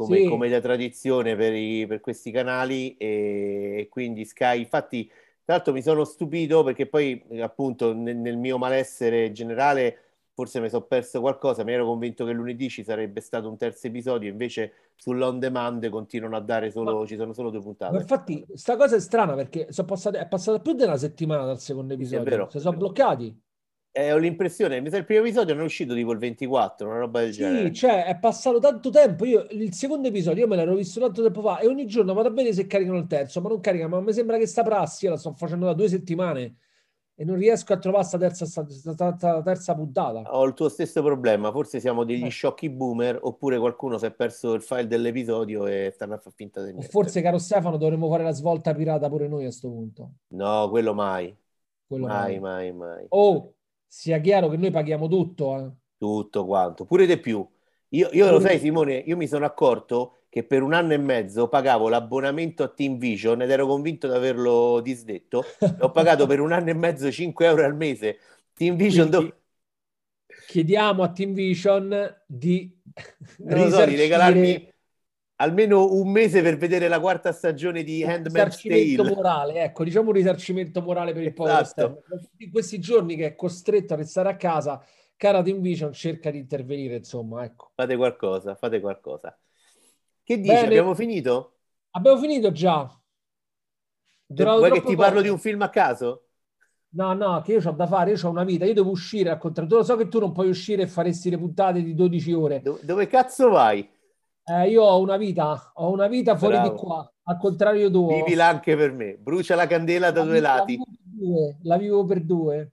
come, 0.00 0.16
sì. 0.16 0.24
come 0.24 0.48
da 0.48 0.60
tradizione 0.60 1.36
per, 1.36 1.52
i, 1.52 1.86
per 1.86 2.00
questi 2.00 2.30
canali 2.30 2.96
e, 2.96 3.74
e, 3.80 3.88
quindi 3.90 4.24
Sky, 4.24 4.60
infatti 4.60 5.06
tra 5.44 5.56
l'altro 5.56 5.72
mi 5.74 5.82
sono 5.82 6.04
stupito 6.04 6.62
perché 6.62 6.86
poi 6.86 7.22
appunto 7.40 7.92
nel, 7.92 8.16
nel 8.16 8.38
mio 8.38 8.56
malessere 8.56 9.30
generale 9.32 10.04
forse 10.32 10.60
mi 10.60 10.70
sono 10.70 10.84
perso 10.84 11.20
qualcosa, 11.20 11.64
mi 11.64 11.72
ero 11.72 11.84
convinto 11.84 12.24
che 12.24 12.32
lunedì 12.32 12.70
ci 12.70 12.82
sarebbe 12.82 13.20
stato 13.20 13.50
un 13.50 13.58
terzo 13.58 13.88
episodio, 13.88 14.30
invece 14.30 14.72
sull'on 14.96 15.38
demand 15.38 15.86
continuano 15.90 16.36
a 16.36 16.40
dare 16.40 16.70
solo, 16.70 17.00
Ma, 17.00 17.06
ci 17.06 17.16
sono 17.16 17.34
solo 17.34 17.50
due 17.50 17.60
puntate. 17.60 17.98
infatti, 17.98 18.46
sta 18.54 18.76
cosa 18.76 18.96
è 18.96 19.00
strana 19.00 19.34
perché 19.34 19.68
passate, 19.84 20.18
è 20.18 20.26
passata 20.26 20.58
più 20.60 20.72
di 20.72 20.84
una 20.84 20.96
settimana 20.96 21.44
dal 21.44 21.60
secondo 21.60 21.92
episodio, 21.92 22.46
sì, 22.48 22.56
si 22.56 22.62
sono 22.62 22.76
bloccati. 22.78 23.38
Eh, 23.92 24.12
ho 24.12 24.18
l'impressione, 24.18 24.80
mi 24.80 24.88
sa 24.88 24.98
il 24.98 25.04
primo 25.04 25.22
episodio 25.22 25.52
non 25.52 25.64
è 25.64 25.66
uscito 25.66 25.94
tipo 25.94 26.12
il 26.12 26.18
24, 26.18 26.86
una 26.86 26.98
roba 26.98 27.20
del 27.20 27.32
sì, 27.32 27.40
genere. 27.40 27.66
Sì, 27.66 27.74
cioè 27.74 28.04
è 28.04 28.16
passato 28.18 28.60
tanto 28.60 28.90
tempo. 28.90 29.24
Io 29.24 29.46
il 29.50 29.74
secondo 29.74 30.06
episodio 30.06 30.42
io 30.42 30.48
me 30.48 30.54
l'ero 30.54 30.76
visto 30.76 31.00
tanto 31.00 31.22
tempo 31.22 31.42
fa 31.42 31.58
e 31.58 31.66
ogni 31.66 31.86
giorno 31.86 32.14
vado 32.14 32.28
a 32.28 32.30
vedere 32.30 32.54
se 32.54 32.68
caricano 32.68 32.98
il 32.98 33.08
terzo, 33.08 33.40
ma 33.40 33.48
non 33.48 33.58
caricano. 33.60 33.96
Ma 33.96 34.00
mi 34.00 34.12
sembra 34.12 34.38
che 34.38 34.46
sta 34.46 34.62
prassi, 34.62 35.06
io 35.06 35.10
la 35.10 35.16
sto 35.16 35.32
facendo 35.32 35.66
da 35.66 35.72
due 35.72 35.88
settimane 35.88 36.54
e 37.16 37.24
non 37.24 37.34
riesco 37.34 37.72
a 37.72 37.78
trovare 37.78 38.04
sta 38.04 38.16
terza, 38.16 38.46
sta, 38.46 38.64
sta, 38.70 39.16
sta 39.16 39.42
terza 39.42 39.74
puntata. 39.74 40.22
Ho 40.34 40.44
il 40.46 40.54
tuo 40.54 40.68
stesso 40.68 41.02
problema, 41.02 41.50
forse 41.50 41.80
siamo 41.80 42.04
degli 42.04 42.26
eh. 42.26 42.30
sciocchi 42.30 42.70
boomer 42.70 43.18
oppure 43.20 43.58
qualcuno 43.58 43.98
si 43.98 44.06
è 44.06 44.12
perso 44.12 44.54
il 44.54 44.62
file 44.62 44.86
dell'episodio 44.86 45.66
e 45.66 45.90
stanno 45.92 46.14
a 46.14 46.18
far 46.18 46.32
finta 46.32 46.62
di 46.62 46.70
niente. 46.70 46.88
Forse, 46.88 47.20
caro 47.20 47.38
Stefano, 47.38 47.76
dovremmo 47.76 48.08
fare 48.08 48.22
la 48.22 48.32
svolta 48.32 48.72
pirata 48.72 49.08
pure 49.08 49.26
noi 49.26 49.40
a 49.40 49.46
questo 49.48 49.68
punto. 49.68 50.10
No, 50.28 50.68
quello 50.70 50.94
mai. 50.94 51.36
Quello 51.86 52.06
mai, 52.06 52.38
mai, 52.38 52.72
mai. 52.72 52.88
mai. 52.88 53.06
Oh, 53.08 53.52
sia 53.90 54.20
chiaro 54.20 54.48
che 54.48 54.56
noi 54.56 54.70
paghiamo 54.70 55.08
tutto. 55.08 55.58
Eh. 55.58 55.70
Tutto 55.98 56.46
quanto, 56.46 56.84
pure 56.84 57.06
di 57.06 57.18
più. 57.18 57.46
Io, 57.88 58.08
io 58.12 58.30
lo 58.30 58.38
sai 58.38 58.60
Simone, 58.60 58.94
io 58.94 59.16
mi 59.16 59.26
sono 59.26 59.44
accorto 59.44 60.18
che 60.28 60.44
per 60.44 60.62
un 60.62 60.74
anno 60.74 60.92
e 60.92 60.96
mezzo 60.96 61.48
pagavo 61.48 61.88
l'abbonamento 61.88 62.62
a 62.62 62.68
Team 62.68 62.98
Vision 62.98 63.42
ed 63.42 63.50
ero 63.50 63.66
convinto 63.66 64.06
di 64.06 64.14
averlo 64.14 64.80
disdetto. 64.80 65.44
Ho 65.80 65.90
pagato 65.90 66.26
per 66.26 66.38
un 66.38 66.52
anno 66.52 66.70
e 66.70 66.74
mezzo 66.74 67.10
5 67.10 67.46
euro 67.46 67.64
al 67.64 67.74
mese. 67.74 68.18
Team 68.54 68.76
Vision 68.76 69.10
do... 69.10 69.40
chiediamo 70.46 71.02
a 71.02 71.10
Team 71.10 71.32
Vision 71.32 72.22
di, 72.26 72.80
non 73.38 73.70
so, 73.70 73.84
di 73.84 73.96
regalarmi 73.96 74.69
almeno 75.40 75.92
un 75.92 76.10
mese 76.10 76.42
per 76.42 76.56
vedere 76.56 76.86
la 76.88 77.00
quarta 77.00 77.32
stagione 77.32 77.82
di 77.82 78.04
Handmaid's 78.04 78.62
Tale. 78.62 79.14
morale, 79.14 79.62
ecco, 79.64 79.84
diciamo 79.84 80.08
un 80.08 80.14
risarcimento 80.14 80.82
morale 80.82 81.12
per 81.12 81.22
il 81.22 81.34
esatto. 81.36 82.02
povero 82.02 82.22
In 82.38 82.50
questi 82.50 82.78
giorni 82.78 83.16
che 83.16 83.26
è 83.26 83.34
costretto 83.34 83.94
a 83.94 83.96
restare 83.96 84.28
a 84.28 84.36
casa, 84.36 84.82
cara 85.16 85.42
Team 85.42 85.60
Vision 85.60 85.92
cerca 85.92 86.30
di 86.30 86.38
intervenire, 86.38 86.96
insomma, 86.96 87.44
ecco. 87.44 87.70
Fate 87.74 87.96
qualcosa, 87.96 88.54
fate 88.54 88.80
qualcosa. 88.80 89.36
Che 90.22 90.36
dici, 90.38 90.52
Bene. 90.52 90.66
abbiamo 90.66 90.94
finito? 90.94 91.56
Abbiamo 91.90 92.18
finito 92.18 92.52
già. 92.52 92.88
Duravo 94.26 94.58
Vuoi 94.58 94.70
che 94.70 94.80
ti 94.80 94.94
poco. 94.94 94.96
parlo 94.96 95.22
di 95.22 95.28
un 95.28 95.38
film 95.38 95.62
a 95.62 95.70
caso? 95.70 96.26
No, 96.90 97.14
no, 97.14 97.40
che 97.40 97.52
io 97.52 97.68
ho 97.68 97.72
da 97.72 97.86
fare, 97.86 98.12
io 98.12 98.18
ho 98.22 98.30
una 98.30 98.44
vita, 98.44 98.64
io 98.64 98.74
devo 98.74 98.90
uscire 98.90 99.30
al 99.30 99.38
contrario. 99.38 99.78
Lo 99.78 99.84
so 99.84 99.96
che 99.96 100.08
tu 100.08 100.18
non 100.18 100.32
puoi 100.32 100.48
uscire 100.48 100.82
e 100.82 100.86
faresti 100.86 101.30
le 101.30 101.38
puntate 101.38 101.82
di 101.82 101.94
12 101.94 102.32
ore. 102.32 102.60
Dove, 102.60 102.80
dove 102.82 103.06
cazzo 103.06 103.48
vai? 103.48 103.88
Eh, 104.44 104.68
io 104.68 104.82
ho 104.82 104.98
una 105.00 105.16
vita, 105.16 105.72
ho 105.74 105.90
una 105.90 106.08
vita 106.08 106.36
fuori 106.36 106.54
Bravo. 106.54 106.70
di 106.70 106.76
qua, 106.76 107.12
al 107.24 107.38
contrario 107.38 107.90
tuo. 107.90 108.22
Vivila 108.24 108.46
anche 108.46 108.76
per 108.76 108.92
me, 108.92 109.16
brucia 109.16 109.54
la 109.54 109.66
candela 109.66 110.10
da 110.10 110.20
la 110.20 110.26
due 110.26 110.40
lati. 110.40 110.76
La 110.76 110.84
vivo, 110.86 111.32
due, 111.32 111.56
la 111.62 111.76
vivo 111.76 112.04
per 112.04 112.20
due. 112.22 112.72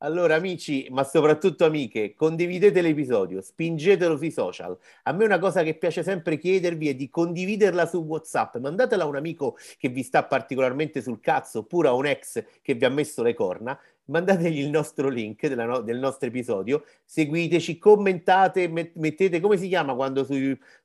Allora, 0.00 0.36
amici, 0.36 0.86
ma 0.90 1.02
soprattutto 1.02 1.64
amiche, 1.64 2.14
condividete 2.14 2.80
l'episodio, 2.80 3.40
spingetelo 3.40 4.16
sui 4.16 4.30
social. 4.30 4.78
A 5.02 5.12
me 5.12 5.24
una 5.24 5.40
cosa 5.40 5.64
che 5.64 5.74
piace 5.76 6.04
sempre 6.04 6.38
chiedervi 6.38 6.88
è 6.88 6.94
di 6.94 7.10
condividerla 7.10 7.84
su 7.84 7.98
WhatsApp. 8.04 8.58
Mandatela 8.58 9.02
a 9.02 9.06
un 9.08 9.16
amico 9.16 9.56
che 9.76 9.88
vi 9.88 10.04
sta 10.04 10.22
particolarmente 10.22 11.02
sul 11.02 11.18
cazzo, 11.18 11.60
oppure 11.60 11.88
a 11.88 11.94
un 11.94 12.06
ex 12.06 12.44
che 12.62 12.74
vi 12.74 12.84
ha 12.84 12.90
messo 12.90 13.24
le 13.24 13.34
corna 13.34 13.76
mandategli 14.08 14.58
il 14.58 14.70
nostro 14.70 15.08
link 15.08 15.42
no- 15.44 15.80
del 15.80 15.98
nostro 15.98 16.28
episodio, 16.28 16.84
seguiteci, 17.04 17.78
commentate, 17.78 18.68
met- 18.68 18.94
mettete 18.96 19.40
come 19.40 19.56
si 19.56 19.68
chiama 19.68 19.94
quando 19.94 20.24
su, 20.24 20.34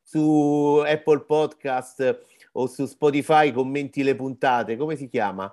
su 0.01 0.81
Apple 0.86 1.21
Podcast 1.21 2.19
o 2.53 2.67
su 2.67 2.86
Spotify 2.86 3.51
commenti 3.51 4.03
le 4.03 4.15
puntate, 4.15 4.77
come 4.77 4.95
si 4.95 5.07
chiama? 5.09 5.51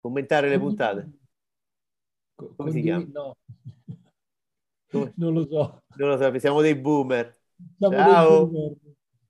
Commentare 0.00 0.48
le 0.48 0.58
puntate? 0.58 1.10
Come 2.56 2.70
si 2.70 2.80
chiama? 2.82 3.06
No. 3.12 3.36
Come? 4.90 5.12
Non 5.16 5.34
lo 5.34 5.46
so. 5.46 5.82
Non 5.96 6.08
lo 6.10 6.16
so, 6.16 6.38
siamo 6.38 6.60
dei 6.60 6.76
boomer. 6.76 7.36
Siamo 7.76 7.94
Ciao. 7.96 8.28
Dei 8.28 8.46
boomer. 8.46 8.76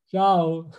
Ciao. 0.06 0.70